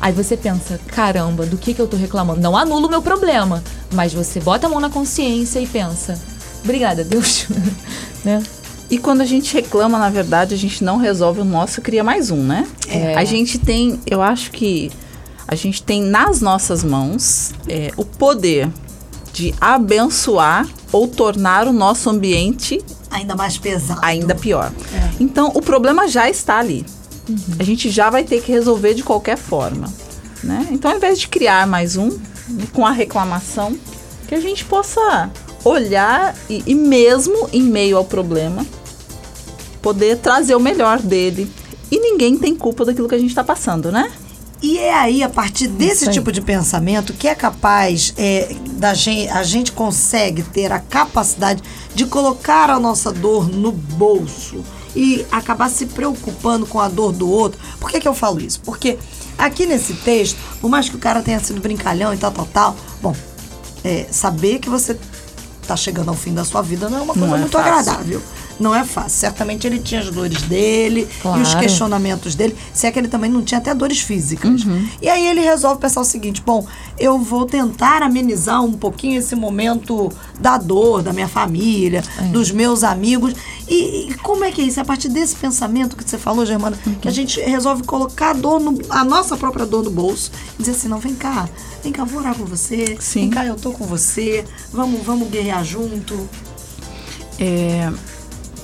Aí 0.00 0.12
você 0.12 0.36
pensa, 0.36 0.78
caramba, 0.88 1.46
do 1.46 1.56
que, 1.56 1.72
que 1.72 1.80
eu 1.80 1.86
tô 1.86 1.96
reclamando? 1.96 2.40
Não 2.40 2.56
anula 2.56 2.86
o 2.86 2.90
meu 2.90 3.02
problema. 3.02 3.62
Mas 3.92 4.12
você 4.12 4.40
bota 4.40 4.66
a 4.66 4.70
mão 4.70 4.80
na 4.80 4.90
consciência 4.90 5.58
e 5.58 5.66
pensa, 5.66 6.18
obrigada, 6.62 7.02
Deus. 7.02 7.46
né? 8.24 8.42
E 8.90 8.98
quando 8.98 9.20
a 9.20 9.24
gente 9.24 9.52
reclama, 9.52 9.98
na 9.98 10.10
verdade, 10.10 10.54
a 10.54 10.58
gente 10.58 10.84
não 10.84 10.96
resolve 10.96 11.40
o 11.40 11.44
nosso, 11.44 11.80
cria 11.80 12.04
mais 12.04 12.30
um, 12.30 12.42
né? 12.42 12.66
É. 12.88 13.14
A 13.16 13.24
gente 13.24 13.58
tem, 13.58 14.00
eu 14.06 14.22
acho 14.22 14.50
que 14.52 14.92
a 15.48 15.54
gente 15.54 15.82
tem 15.82 16.02
nas 16.02 16.40
nossas 16.40 16.84
mãos 16.84 17.52
é, 17.68 17.90
o 17.96 18.04
poder 18.04 18.68
de 19.32 19.54
abençoar 19.60 20.68
ou 20.92 21.06
tornar 21.08 21.66
o 21.66 21.72
nosso 21.72 22.08
ambiente 22.08 22.80
Ainda 23.10 23.34
mais 23.34 23.58
pesado. 23.58 24.00
ainda 24.02 24.34
pior. 24.34 24.72
É. 24.94 25.10
Então, 25.20 25.50
o 25.54 25.60
problema 25.60 26.08
já 26.08 26.28
está 26.28 26.58
ali. 26.58 26.84
A 27.58 27.62
gente 27.62 27.90
já 27.90 28.10
vai 28.10 28.24
ter 28.24 28.42
que 28.42 28.52
resolver 28.52 28.94
de 28.94 29.02
qualquer 29.02 29.36
forma. 29.36 29.92
Né? 30.42 30.68
Então, 30.70 30.90
ao 30.90 30.96
invés 30.96 31.18
de 31.18 31.28
criar 31.28 31.66
mais 31.66 31.96
um, 31.96 32.16
com 32.72 32.86
a 32.86 32.90
reclamação, 32.90 33.76
que 34.28 34.34
a 34.34 34.40
gente 34.40 34.64
possa 34.64 35.30
olhar 35.64 36.34
e, 36.48 36.62
e 36.66 36.74
mesmo 36.74 37.48
em 37.52 37.62
meio 37.62 37.96
ao 37.96 38.04
problema, 38.04 38.64
poder 39.82 40.18
trazer 40.18 40.54
o 40.54 40.60
melhor 40.60 41.00
dele. 41.00 41.50
E 41.90 41.98
ninguém 41.98 42.36
tem 42.36 42.54
culpa 42.54 42.84
daquilo 42.84 43.08
que 43.08 43.14
a 43.14 43.18
gente 43.18 43.30
está 43.30 43.44
passando, 43.44 43.90
né? 43.92 44.12
E 44.62 44.78
é 44.78 44.94
aí, 44.94 45.22
a 45.22 45.28
partir 45.28 45.68
desse 45.68 46.10
tipo 46.10 46.32
de 46.32 46.40
pensamento, 46.40 47.12
que 47.12 47.28
é 47.28 47.34
capaz 47.34 48.14
é, 48.16 48.56
da 48.72 48.94
gente, 48.94 49.28
a 49.28 49.42
gente 49.42 49.70
consegue 49.70 50.42
ter 50.42 50.72
a 50.72 50.80
capacidade 50.80 51.62
de 51.94 52.06
colocar 52.06 52.70
a 52.70 52.80
nossa 52.80 53.12
dor 53.12 53.48
no 53.48 53.70
bolso 53.70 54.64
e 54.96 55.26
acabar 55.30 55.68
se 55.68 55.86
preocupando 55.86 56.66
com 56.66 56.80
a 56.80 56.88
dor 56.88 57.12
do 57.12 57.28
outro. 57.28 57.60
Por 57.78 57.90
que, 57.90 58.00
que 58.00 58.08
eu 58.08 58.14
falo 58.14 58.40
isso? 58.40 58.60
Porque 58.60 58.98
aqui 59.36 59.66
nesse 59.66 59.92
texto, 59.94 60.38
por 60.60 60.70
mais 60.70 60.88
que 60.88 60.96
o 60.96 60.98
cara 60.98 61.22
tenha 61.22 61.38
sido 61.38 61.60
brincalhão 61.60 62.14
e 62.14 62.16
tal, 62.16 62.32
tal, 62.32 62.46
tal, 62.46 62.76
bom, 63.02 63.14
é, 63.84 64.06
saber 64.10 64.58
que 64.58 64.70
você 64.70 64.98
tá 65.66 65.76
chegando 65.76 66.08
ao 66.08 66.14
fim 66.14 66.32
da 66.32 66.44
sua 66.44 66.62
vida 66.62 66.88
não 66.88 66.98
é 66.98 67.02
uma 67.02 67.12
coisa 67.12 67.28
Não 67.28 67.36
é 67.36 67.40
muito 67.40 67.58
agradável. 67.58 68.22
Não 68.58 68.74
é 68.74 68.84
fácil. 68.84 69.18
Certamente 69.18 69.66
ele 69.66 69.78
tinha 69.78 70.00
as 70.00 70.10
dores 70.10 70.42
dele 70.42 71.06
Claro. 71.20 71.38
e 71.38 71.42
os 71.42 71.54
questionamentos 71.54 72.34
dele. 72.34 72.56
Se 72.72 72.86
é 72.86 72.90
que 72.90 72.98
ele 72.98 73.08
também 73.08 73.30
não 73.30 73.42
tinha 73.42 73.58
até 73.58 73.74
dores 73.74 74.00
físicas. 74.00 74.64
Uhum. 74.64 74.88
E 75.02 75.08
aí 75.08 75.26
ele 75.26 75.40
resolve 75.40 75.80
pensar 75.80 76.00
o 76.00 76.04
seguinte: 76.04 76.40
bom, 76.44 76.66
eu 76.98 77.18
vou 77.18 77.44
tentar 77.44 78.02
amenizar 78.02 78.62
um 78.64 78.72
pouquinho 78.72 79.18
esse 79.18 79.34
momento 79.36 80.10
da 80.40 80.56
dor 80.56 81.02
da 81.02 81.12
minha 81.12 81.28
família, 81.28 82.02
dos 82.32 82.50
meus 82.50 82.82
amigos. 82.82 83.34
E, 83.68 84.10
e 84.10 84.14
como 84.22 84.44
é 84.44 84.50
que 84.50 84.62
é 84.62 84.64
isso? 84.64 84.78
É 84.80 84.82
a 84.82 84.86
partir 84.86 85.08
desse 85.08 85.34
pensamento 85.36 85.96
que 85.96 86.08
você 86.08 86.16
falou, 86.16 86.46
Germana, 86.46 86.78
que 87.02 87.08
a 87.08 87.10
gente 87.10 87.38
resolve 87.40 87.82
colocar 87.82 88.30
a, 88.30 88.32
dor 88.32 88.58
no- 88.60 88.78
a 88.88 89.04
nossa 89.04 89.36
própria 89.36 89.66
dor 89.66 89.82
no 89.84 89.90
bolso 89.90 90.30
e 90.58 90.62
dizer 90.62 90.72
assim: 90.72 90.88
não, 90.88 90.98
vem 90.98 91.14
cá, 91.14 91.48
vem 91.82 91.92
cá, 91.92 92.04
vou 92.04 92.20
orar 92.20 92.34
com 92.34 92.44
você. 92.46 92.96
Sim. 93.00 93.20
Vem 93.20 93.30
cá, 93.30 93.44
eu 93.44 93.56
tô 93.56 93.72
com 93.72 93.84
você. 93.84 94.44
Vamos, 94.72 95.04
vamos 95.04 95.28
guerrear 95.28 95.62
junto. 95.64 96.26
É, 97.38 97.90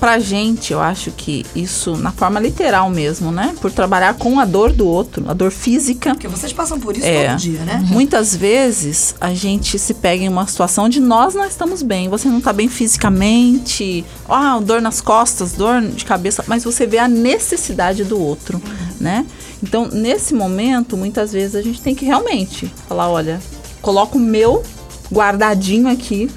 pra 0.03 0.19
gente, 0.19 0.73
eu 0.73 0.81
acho 0.81 1.11
que 1.11 1.45
isso, 1.55 1.95
na 1.95 2.11
forma 2.11 2.37
literal 2.37 2.89
mesmo, 2.89 3.31
né? 3.31 3.55
Por 3.61 3.71
trabalhar 3.71 4.15
com 4.15 4.37
a 4.37 4.43
dor 4.43 4.73
do 4.73 4.85
outro, 4.85 5.23
a 5.29 5.33
dor 5.33 5.49
física. 5.49 6.09
Porque 6.09 6.27
vocês 6.27 6.51
passam 6.51 6.77
por 6.77 6.97
isso 6.97 7.05
É. 7.05 7.29
todo 7.29 7.37
dia, 7.39 7.59
né? 7.63 7.81
Muitas 7.87 8.35
vezes 8.35 9.15
a 9.21 9.33
gente 9.33 9.79
se 9.79 9.93
pega 9.93 10.21
em 10.21 10.27
uma 10.27 10.45
situação 10.45 10.83
onde 10.87 10.99
nós 10.99 11.33
não 11.33 11.45
estamos 11.45 11.81
bem. 11.81 12.09
Você 12.09 12.27
não 12.27 12.39
está 12.39 12.51
bem 12.51 12.67
fisicamente, 12.67 14.03
ah, 14.27 14.59
dor 14.59 14.81
nas 14.81 14.99
costas, 14.99 15.53
dor 15.53 15.81
de 15.81 16.03
cabeça, 16.03 16.43
mas 16.47 16.65
você 16.65 16.85
vê 16.85 16.97
a 16.97 17.07
necessidade 17.07 18.03
do 18.03 18.19
outro, 18.19 18.61
né? 18.99 19.25
Então, 19.63 19.87
nesse 19.89 20.33
momento, 20.33 20.97
muitas 20.97 21.31
vezes 21.31 21.55
a 21.55 21.61
gente 21.61 21.79
tem 21.79 21.95
que 21.95 22.03
realmente 22.03 22.69
falar, 22.89 23.07
olha, 23.07 23.39
coloca 23.81 24.17
o 24.17 24.19
meu 24.19 24.63
guardadinho 25.09 25.87
aqui 25.87 26.29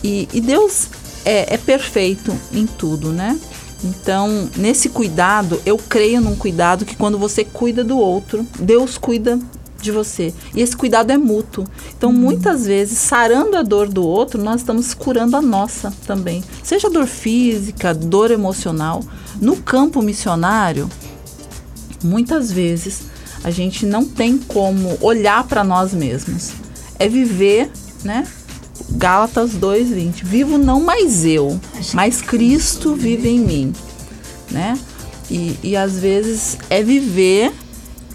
e, 0.00 0.28
e 0.32 0.40
Deus 0.40 0.86
é, 1.24 1.54
é 1.54 1.58
perfeito 1.58 2.32
em 2.52 2.66
tudo, 2.66 3.12
né? 3.12 3.38
Então, 3.82 4.48
nesse 4.56 4.88
cuidado, 4.88 5.60
eu 5.66 5.76
creio 5.76 6.20
num 6.20 6.34
cuidado 6.34 6.86
que 6.86 6.96
quando 6.96 7.18
você 7.18 7.44
cuida 7.44 7.84
do 7.84 7.98
outro, 7.98 8.46
Deus 8.58 8.96
cuida 8.96 9.38
de 9.80 9.92
você. 9.92 10.32
E 10.54 10.62
esse 10.62 10.74
cuidado 10.74 11.10
é 11.10 11.18
mútuo. 11.18 11.66
Então, 11.96 12.10
muitas 12.10 12.64
vezes, 12.64 12.96
sarando 12.98 13.56
a 13.56 13.62
dor 13.62 13.88
do 13.88 14.02
outro, 14.02 14.42
nós 14.42 14.62
estamos 14.62 14.94
curando 14.94 15.36
a 15.36 15.42
nossa 15.42 15.92
também. 16.06 16.42
Seja 16.62 16.88
dor 16.88 17.06
física, 17.06 17.92
dor 17.92 18.30
emocional. 18.30 19.02
No 19.40 19.56
campo 19.56 20.00
missionário, 20.00 20.88
muitas 22.02 22.50
vezes 22.50 23.02
a 23.42 23.50
gente 23.50 23.84
não 23.84 24.06
tem 24.06 24.38
como 24.38 24.96
olhar 25.02 25.44
para 25.44 25.62
nós 25.62 25.92
mesmos. 25.92 26.52
É 26.98 27.06
viver, 27.06 27.70
né? 28.02 28.26
Gálatas 28.90 29.52
2:20. 29.52 30.24
Vivo 30.24 30.58
não 30.58 30.80
mais 30.82 31.24
eu, 31.24 31.58
mas 31.92 32.20
Cristo 32.20 32.94
vive 32.94 33.28
em 33.28 33.40
mim, 33.40 33.72
né? 34.50 34.78
E, 35.30 35.58
e 35.62 35.76
às 35.76 35.98
vezes 35.98 36.58
é 36.68 36.82
viver, 36.82 37.52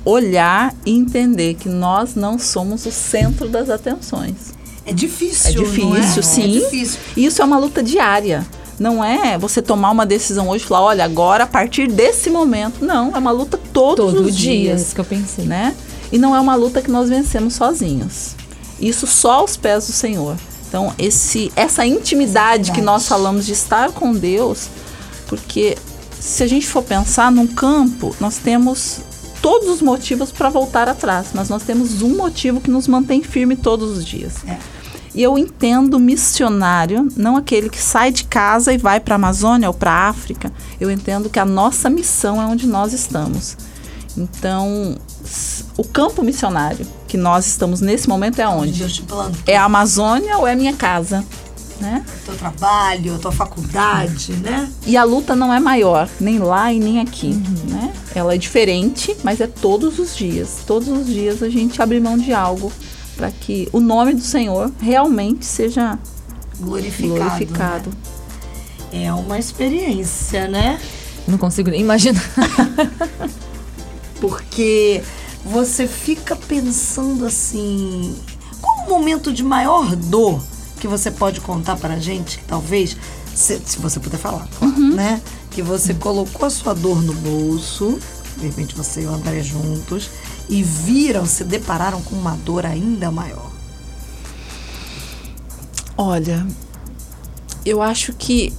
olhar 0.05 0.73
e 0.85 0.91
entender 0.91 1.55
que 1.55 1.67
nós 1.69 2.15
não 2.15 2.37
somos 2.37 2.85
o 2.85 2.91
centro 2.91 3.47
das 3.47 3.69
atenções. 3.69 4.53
É 4.85 4.93
difícil. 4.93 5.49
É 5.49 5.53
difícil, 5.53 5.89
não 5.89 5.97
é? 5.97 6.21
sim. 6.21 6.43
É 6.43 6.59
difícil. 6.59 6.99
E 7.15 7.25
Isso 7.25 7.41
é 7.41 7.45
uma 7.45 7.57
luta 7.57 7.81
diária. 7.83 8.45
Não 8.79 9.03
é 9.03 9.37
você 9.37 9.61
tomar 9.61 9.91
uma 9.91 10.05
decisão 10.05 10.47
hoje 10.47 10.63
e 10.63 10.67
falar, 10.67 10.81
olha, 10.85 11.03
agora 11.03 11.43
a 11.43 11.47
partir 11.47 11.87
desse 11.87 12.29
momento. 12.29 12.83
Não, 12.83 13.13
é 13.13 13.19
uma 13.19 13.31
luta 13.31 13.59
todos 13.73 14.13
Todo 14.13 14.25
os 14.25 14.35
dia, 14.37 14.53
dias. 14.53 14.81
isso 14.81 14.95
que 14.95 15.01
eu 15.01 15.05
pensei. 15.05 15.45
Né? 15.45 15.75
E 16.11 16.17
não 16.17 16.35
é 16.35 16.39
uma 16.39 16.55
luta 16.55 16.81
que 16.81 16.89
nós 16.89 17.09
vencemos 17.09 17.55
sozinhos. 17.55 18.35
Isso 18.79 19.05
só 19.05 19.33
aos 19.33 19.57
pés 19.57 19.87
do 19.87 19.93
Senhor. 19.93 20.37
Então, 20.69 20.93
esse, 20.99 21.51
essa 21.55 21.83
intimidade 21.83 22.71
que 22.71 22.79
nós 22.81 23.07
falamos 23.07 23.43
de 23.47 23.53
estar 23.53 23.91
com 23.91 24.13
Deus, 24.13 24.69
porque 25.27 25.75
se 26.19 26.43
a 26.43 26.47
gente 26.47 26.67
for 26.67 26.83
pensar 26.83 27.31
num 27.31 27.47
campo, 27.47 28.15
nós 28.19 28.37
temos 28.37 28.99
todos 29.41 29.67
os 29.67 29.81
motivos 29.81 30.31
para 30.31 30.47
voltar 30.47 30.87
atrás, 30.87 31.29
mas 31.33 31.49
nós 31.49 31.63
temos 31.63 32.03
um 32.03 32.15
motivo 32.15 32.61
que 32.61 32.69
nos 32.69 32.87
mantém 32.87 33.23
firme 33.23 33.55
todos 33.55 33.97
os 33.97 34.05
dias. 34.05 34.35
É. 34.47 34.57
E 35.15 35.23
eu 35.23 35.39
entendo 35.39 35.99
missionário, 35.99 37.07
não 37.17 37.35
aquele 37.35 37.67
que 37.67 37.81
sai 37.81 38.11
de 38.11 38.25
casa 38.25 38.71
e 38.71 38.77
vai 38.77 38.99
para 38.99 39.15
a 39.15 39.17
Amazônia 39.17 39.67
ou 39.67 39.73
para 39.73 39.91
a 39.91 40.09
África. 40.09 40.53
Eu 40.79 40.91
entendo 40.91 41.31
que 41.31 41.39
a 41.39 41.45
nossa 41.45 41.89
missão 41.89 42.39
é 42.39 42.45
onde 42.45 42.67
nós 42.67 42.93
estamos. 42.93 43.57
Então, 44.15 44.95
o 45.77 45.83
campo 45.83 46.23
missionário 46.23 46.85
que 47.07 47.17
nós 47.17 47.45
estamos 47.47 47.81
nesse 47.81 48.07
momento 48.09 48.39
é 48.39 48.47
onde? 48.47 48.79
Deus 48.79 48.93
te 48.93 49.01
plantou. 49.03 49.41
É 49.45 49.55
a 49.57 49.63
Amazônia 49.63 50.37
ou 50.37 50.47
é 50.47 50.53
a 50.53 50.55
minha 50.55 50.73
casa? 50.73 51.23
Né? 51.79 52.03
Teu 52.25 52.35
trabalho, 52.35 53.15
a 53.15 53.19
tua 53.19 53.31
faculdade, 53.31 54.33
né? 54.33 54.69
E 54.85 54.97
a 54.97 55.03
luta 55.05 55.33
não 55.33 55.53
é 55.53 55.61
maior, 55.61 56.09
nem 56.19 56.37
lá 56.37 56.73
e 56.73 56.79
nem 56.79 56.99
aqui, 56.99 57.29
né? 57.69 57.93
Ela 58.13 58.35
é 58.35 58.37
diferente, 58.37 59.15
mas 59.23 59.39
é 59.39 59.47
todos 59.47 59.97
os 59.97 60.13
dias. 60.15 60.57
Todos 60.67 60.89
os 60.89 61.05
dias 61.05 61.41
a 61.41 61.47
gente 61.49 61.81
abre 61.81 61.99
mão 62.01 62.17
de 62.17 62.33
algo 62.33 62.69
para 63.15 63.31
que 63.31 63.69
o 63.71 63.79
nome 63.79 64.13
do 64.13 64.21
Senhor 64.21 64.69
realmente 64.81 65.45
seja 65.45 65.97
Glorificado. 66.59 67.13
glorificado. 67.15 67.89
né? 68.91 69.05
É 69.05 69.13
uma 69.13 69.39
experiência, 69.39 70.49
né? 70.49 70.79
Não 71.25 71.37
consigo 71.37 71.69
nem 71.69 71.79
imaginar. 71.79 72.21
Porque 74.19 75.03
você 75.43 75.87
fica 75.87 76.35
pensando 76.35 77.25
assim. 77.25 78.15
Qual 78.61 78.85
o 78.85 78.89
momento 78.89 79.31
de 79.31 79.43
maior 79.43 79.95
dor 79.95 80.41
que 80.79 80.87
você 80.87 81.11
pode 81.11 81.41
contar 81.41 81.75
pra 81.75 81.99
gente, 81.99 82.39
que 82.39 82.45
talvez, 82.45 82.95
se, 83.35 83.59
se 83.65 83.77
você 83.79 83.99
puder 83.99 84.17
falar, 84.17 84.47
claro, 84.57 84.77
né? 84.77 85.21
Que 85.51 85.61
você 85.61 85.93
colocou 85.93 86.45
a 86.45 86.49
sua 86.49 86.73
dor 86.73 87.01
no 87.01 87.13
bolso, 87.13 87.99
de 88.37 88.47
repente 88.47 88.75
você 88.75 89.01
e 89.01 89.05
o 89.05 89.13
André 89.13 89.43
juntos, 89.43 90.09
e 90.47 90.63
viram, 90.63 91.25
se 91.25 91.43
depararam 91.43 92.01
com 92.01 92.15
uma 92.15 92.35
dor 92.37 92.65
ainda 92.65 93.11
maior. 93.11 93.51
Olha, 95.97 96.47
eu 97.65 97.81
acho 97.81 98.13
que 98.13 98.53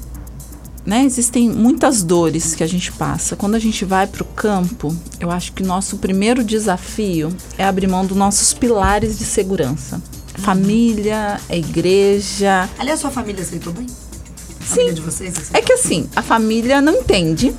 né, 0.90 1.04
existem 1.04 1.48
muitas 1.48 2.02
dores 2.02 2.52
que 2.52 2.64
a 2.64 2.66
gente 2.66 2.90
passa. 2.90 3.36
Quando 3.36 3.54
a 3.54 3.60
gente 3.60 3.84
vai 3.84 4.08
para 4.08 4.22
o 4.24 4.26
campo, 4.26 4.92
eu 5.20 5.30
acho 5.30 5.52
que 5.52 5.62
nosso 5.62 5.98
primeiro 5.98 6.42
desafio 6.42 7.32
é 7.56 7.62
abrir 7.64 7.86
mão 7.86 8.04
dos 8.04 8.16
nossos 8.16 8.52
pilares 8.52 9.16
de 9.16 9.24
segurança. 9.24 10.02
Família, 10.38 11.38
a 11.48 11.54
igreja. 11.56 12.68
Aliás, 12.76 12.98
sua 12.98 13.10
família 13.10 13.40
aceitou 13.40 13.72
bem? 13.72 13.86
A 13.86 14.64
Sim. 14.64 14.68
família 14.70 14.92
de 14.94 15.00
vocês 15.00 15.32
aceitou? 15.32 15.60
É 15.60 15.62
que 15.62 15.72
assim, 15.74 16.08
a 16.16 16.22
família 16.22 16.80
não 16.80 16.92
entende 16.96 17.54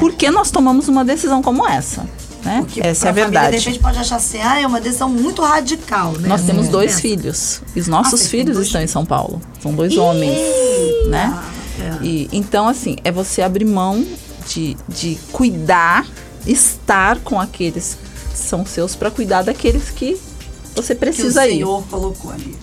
por 0.00 0.14
que 0.14 0.30
nós 0.30 0.50
tomamos 0.50 0.88
uma 0.88 1.04
decisão 1.04 1.42
como 1.42 1.68
essa. 1.68 2.06
Né? 2.42 2.62
Porque 2.62 2.80
Essa 2.80 3.08
é 3.08 3.10
a 3.10 3.12
pra 3.12 3.22
família, 3.24 3.40
verdade. 3.42 3.50
de 3.62 3.64
repente 3.66 3.82
pode 3.82 3.98
achar 3.98 4.16
assim, 4.16 4.38
ah, 4.40 4.58
é 4.60 4.66
uma 4.66 4.80
decisão 4.80 5.10
muito 5.10 5.42
radical, 5.42 6.12
né? 6.18 6.26
Nós 6.26 6.42
temos 6.42 6.68
É. 6.68 6.70
dois 6.70 6.92
Pensa. 6.92 7.02
filhos. 7.02 7.62
E 7.76 7.80
os 7.80 7.86
nossos 7.86 8.20
têm 8.22 8.30
filhos 8.30 8.58
estão 8.58 8.80
em 8.80 8.86
São 8.88 9.04
Paulo. 9.04 9.40
São 9.62 9.72
dois 9.74 9.92
Eita! 9.92 10.02
homens, 10.02 10.38
né? 11.08 11.38
E, 12.02 12.28
então, 12.32 12.68
assim, 12.68 12.96
é 13.04 13.12
você 13.12 13.42
abrir 13.42 13.64
mão 13.64 14.04
de, 14.46 14.76
de 14.88 15.18
cuidar, 15.32 16.06
estar 16.46 17.18
com 17.20 17.40
aqueles 17.40 17.96
que 18.30 18.38
são 18.38 18.66
seus 18.66 18.94
para 18.96 19.10
cuidar 19.10 19.42
daqueles 19.42 19.90
que 19.90 20.18
você 20.74 20.94
que 20.94 20.98
o 20.98 21.00
precisa 21.00 21.46
ir. 21.46 21.56
Senhor 21.56 21.82
colocou 21.88 22.30
ali. 22.30 22.56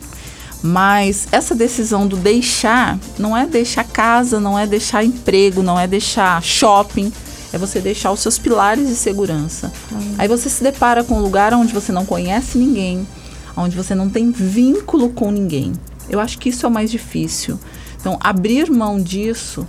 Mas 0.62 1.28
essa 1.32 1.56
decisão 1.56 2.06
do 2.06 2.18
deixar 2.18 3.00
não 3.18 3.36
é 3.36 3.46
deixar 3.46 3.86
casa, 3.86 4.40
não 4.40 4.60
é 4.60 4.68
deixar 4.68 5.04
emprego, 5.06 5.64
não 5.64 5.80
é 5.80 5.88
deixar 5.88 6.42
shopping, 6.44 7.14
é 7.54 7.58
você 7.58 7.80
deixar 7.80 8.12
os 8.12 8.20
seus 8.20 8.38
pilares 8.38 8.88
de 8.88 8.96
segurança. 8.96 9.72
Aí 10.18 10.28
você 10.28 10.50
se 10.50 10.62
depara 10.62 11.04
com 11.04 11.16
um 11.16 11.22
lugar 11.22 11.54
onde 11.54 11.74
você 11.74 11.92
não 11.92 12.06
conhece 12.06 12.58
ninguém, 12.58 13.08
onde 13.56 13.76
você 13.76 13.96
não 13.96 14.10
tem 14.10 14.32
vínculo 14.32 15.10
com 15.10 15.32
ninguém. 15.32 15.72
Eu 16.10 16.20
acho 16.20 16.38
que 16.38 16.50
isso 16.50 16.66
é 16.66 16.70
o 16.70 16.72
mais 16.72 16.92
difícil. 16.92 17.58
Então, 18.00 18.18
abrir 18.22 18.70
mão 18.70 19.02
disso, 19.02 19.68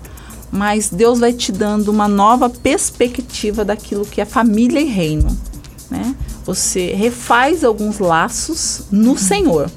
mas 0.50 0.88
Deus 0.90 1.18
vai 1.18 1.32
te 1.32 1.52
dando 1.52 1.88
uma 1.88 2.08
nova 2.08 2.48
perspectiva 2.48 3.64
daquilo 3.64 4.04
que 4.04 4.20
é 4.20 4.24
família 4.24 4.80
e 4.80 4.84
reino. 4.84 5.36
Né? 5.90 6.14
você 6.44 6.92
refaz 6.92 7.62
alguns 7.64 7.98
laços 7.98 8.82
no 8.90 9.16
Senhor. 9.16 9.70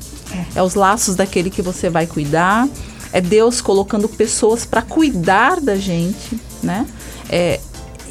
É. 0.55 0.63
os 0.63 0.73
laços 0.73 1.15
daquele 1.15 1.51
que 1.51 1.61
você 1.61 1.91
vai 1.91 2.07
cuidar, 2.07 2.67
é 3.11 3.21
Deus 3.21 3.61
colocando 3.61 4.09
pessoas 4.09 4.65
para 4.65 4.81
cuidar 4.81 5.61
da 5.61 5.75
gente, 5.75 6.39
né? 6.63 6.87
É, 7.29 7.59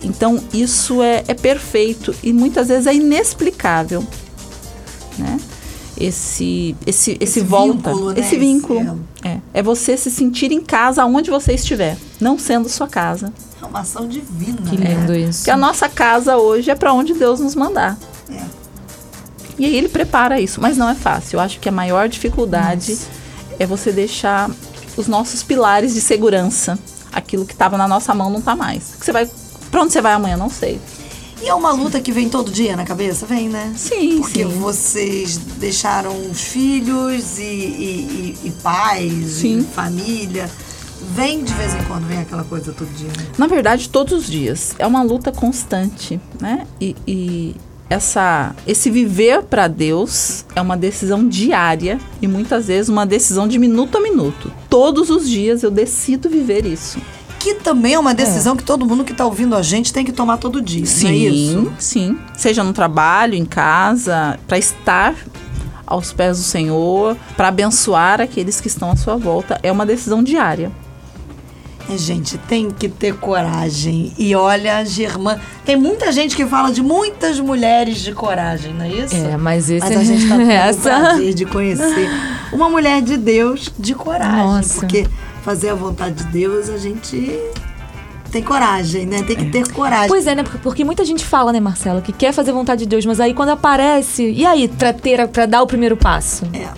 então 0.04 0.40
isso 0.52 1.02
é, 1.02 1.24
é 1.26 1.34
perfeito 1.34 2.14
e 2.22 2.32
muitas 2.32 2.68
vezes 2.68 2.86
é 2.86 2.94
inexplicável, 2.94 4.06
né? 5.18 5.40
Esse, 6.04 6.76
esse, 6.86 7.12
esse, 7.12 7.18
esse 7.20 7.40
volta, 7.40 7.90
vínculo, 7.90 8.12
né? 8.12 8.20
esse 8.20 8.36
vínculo. 8.36 9.00
É, 9.24 9.38
é 9.54 9.62
você 9.62 9.96
se 9.96 10.10
sentir 10.10 10.50
em 10.50 10.60
casa 10.60 11.04
onde 11.04 11.30
você 11.30 11.52
estiver, 11.52 11.96
não 12.20 12.38
sendo 12.38 12.68
sua 12.68 12.88
casa. 12.88 13.32
É 13.60 13.64
uma 13.64 13.80
ação 13.80 14.08
divina. 14.08 14.60
Que 14.68 14.76
lindo 14.76 15.14
isso. 15.14 15.40
Porque 15.40 15.50
a 15.50 15.56
nossa 15.56 15.88
casa 15.88 16.36
hoje 16.36 16.70
é 16.70 16.74
para 16.74 16.92
onde 16.92 17.14
Deus 17.14 17.38
nos 17.38 17.54
mandar. 17.54 17.96
É. 18.28 18.42
E 19.58 19.64
aí 19.64 19.76
ele 19.76 19.88
prepara 19.88 20.40
isso, 20.40 20.60
mas 20.60 20.76
não 20.76 20.88
é 20.88 20.94
fácil. 20.94 21.36
Eu 21.36 21.40
acho 21.40 21.60
que 21.60 21.68
a 21.68 21.72
maior 21.72 22.08
dificuldade 22.08 22.92
Nossa. 22.92 23.08
é 23.60 23.66
você 23.66 23.92
deixar 23.92 24.50
os 24.96 25.06
nossos 25.06 25.42
pilares 25.42 25.94
de 25.94 26.00
segurança. 26.00 26.78
Aquilo 27.12 27.44
que 27.44 27.52
estava 27.52 27.76
na 27.76 27.86
nossa 27.86 28.12
mão 28.14 28.30
não 28.30 28.40
está 28.40 28.56
mais. 28.56 28.94
Você 28.98 29.12
vai, 29.12 29.30
para 29.70 29.82
onde 29.82 29.92
você 29.92 30.00
vai 30.00 30.14
amanhã? 30.14 30.36
Não 30.36 30.48
sei. 30.48 30.80
E 31.42 31.48
é 31.48 31.54
uma 31.54 31.72
luta 31.72 32.00
que 32.00 32.12
vem 32.12 32.28
todo 32.28 32.52
dia 32.52 32.76
na 32.76 32.84
cabeça? 32.84 33.26
Vem, 33.26 33.48
né? 33.48 33.72
Sim, 33.76 34.18
Porque 34.20 34.44
sim. 34.44 34.58
vocês 34.60 35.36
deixaram 35.36 36.14
os 36.30 36.40
filhos 36.40 37.36
e, 37.36 37.42
e, 37.42 38.38
e, 38.44 38.48
e 38.48 38.50
pais, 38.62 39.24
sim. 39.24 39.58
e 39.58 39.62
família. 39.64 40.48
Vem 41.14 41.42
de 41.42 41.52
vez 41.54 41.74
em 41.74 41.82
quando, 41.82 42.06
vem 42.06 42.20
aquela 42.20 42.44
coisa 42.44 42.72
todo 42.72 42.88
dia, 42.94 43.08
né? 43.08 43.26
Na 43.36 43.48
verdade, 43.48 43.88
todos 43.88 44.12
os 44.12 44.26
dias. 44.26 44.76
É 44.78 44.86
uma 44.86 45.02
luta 45.02 45.32
constante, 45.32 46.20
né? 46.40 46.64
E, 46.80 46.94
e 47.06 47.56
essa, 47.90 48.54
esse 48.64 48.88
viver 48.88 49.42
para 49.42 49.66
Deus 49.66 50.44
é 50.54 50.60
uma 50.60 50.76
decisão 50.76 51.28
diária 51.28 52.00
e 52.22 52.28
muitas 52.28 52.68
vezes 52.68 52.88
uma 52.88 53.04
decisão 53.04 53.48
de 53.48 53.58
minuto 53.58 53.98
a 53.98 54.00
minuto. 54.00 54.52
Todos 54.70 55.10
os 55.10 55.28
dias 55.28 55.64
eu 55.64 55.72
decido 55.72 56.30
viver 56.30 56.64
isso. 56.64 57.00
Que 57.42 57.54
também 57.54 57.94
é 57.94 57.98
uma 57.98 58.14
decisão 58.14 58.54
é. 58.54 58.56
que 58.56 58.62
todo 58.62 58.86
mundo 58.86 59.02
que 59.02 59.10
está 59.10 59.24
ouvindo 59.24 59.56
a 59.56 59.62
gente 59.62 59.92
tem 59.92 60.04
que 60.04 60.12
tomar 60.12 60.36
todo 60.36 60.62
dia. 60.62 60.86
Sim, 60.86 61.08
é 61.08 61.12
isso? 61.12 61.72
sim. 61.76 62.18
Seja 62.36 62.62
no 62.62 62.72
trabalho, 62.72 63.34
em 63.34 63.44
casa, 63.44 64.38
para 64.46 64.56
estar 64.58 65.16
aos 65.84 66.12
pés 66.12 66.38
do 66.38 66.44
Senhor, 66.44 67.16
para 67.36 67.48
abençoar 67.48 68.20
aqueles 68.20 68.60
que 68.60 68.68
estão 68.68 68.92
à 68.92 68.96
sua 68.96 69.16
volta, 69.16 69.58
é 69.60 69.72
uma 69.72 69.84
decisão 69.84 70.22
diária. 70.22 70.70
É, 71.90 71.98
gente, 71.98 72.38
tem 72.38 72.70
que 72.70 72.88
ter 72.88 73.16
coragem. 73.16 74.12
E 74.16 74.36
olha, 74.36 74.84
Germã, 74.84 75.40
tem 75.64 75.74
muita 75.74 76.12
gente 76.12 76.36
que 76.36 76.46
fala 76.46 76.70
de 76.70 76.80
muitas 76.80 77.40
mulheres 77.40 77.98
de 77.98 78.12
coragem, 78.12 78.72
não 78.72 78.84
é 78.84 78.88
isso? 78.88 79.16
É, 79.16 79.36
mas 79.36 79.68
esse 79.68 79.84
mas 79.84 79.96
a 79.96 80.04
gente 80.04 80.28
tá 80.28 80.36
tendo 80.38 80.48
essa... 80.48 80.80
prazer 80.90 81.34
de 81.34 81.44
conhecer 81.44 82.08
uma 82.52 82.70
mulher 82.70 83.02
de 83.02 83.16
Deus 83.16 83.68
de 83.76 83.96
coragem. 83.96 84.36
Nossa. 84.36 84.78
Porque 84.78 85.08
fazer 85.42 85.70
a 85.70 85.74
vontade 85.74 86.24
de 86.24 86.32
Deus, 86.32 86.68
a 86.68 86.78
gente 86.78 87.38
tem 88.30 88.42
coragem, 88.42 89.04
né? 89.04 89.22
Tem 89.22 89.36
que 89.36 89.44
ter 89.50 89.70
coragem. 89.70 90.08
Pois 90.08 90.26
é, 90.26 90.34
né? 90.34 90.42
Porque, 90.42 90.58
porque, 90.58 90.84
muita 90.84 91.04
gente 91.04 91.24
fala, 91.24 91.52
né, 91.52 91.60
Marcela, 91.60 92.00
que 92.00 92.12
quer 92.12 92.32
fazer 92.32 92.50
a 92.50 92.54
vontade 92.54 92.80
de 92.80 92.88
Deus, 92.88 93.04
mas 93.04 93.20
aí 93.20 93.34
quando 93.34 93.50
aparece, 93.50 94.30
e 94.30 94.46
aí, 94.46 94.68
pra, 94.68 94.92
ter, 94.92 95.28
pra 95.28 95.44
dar 95.44 95.62
o 95.62 95.66
primeiro 95.66 95.96
passo? 95.96 96.46
É. 96.54 96.68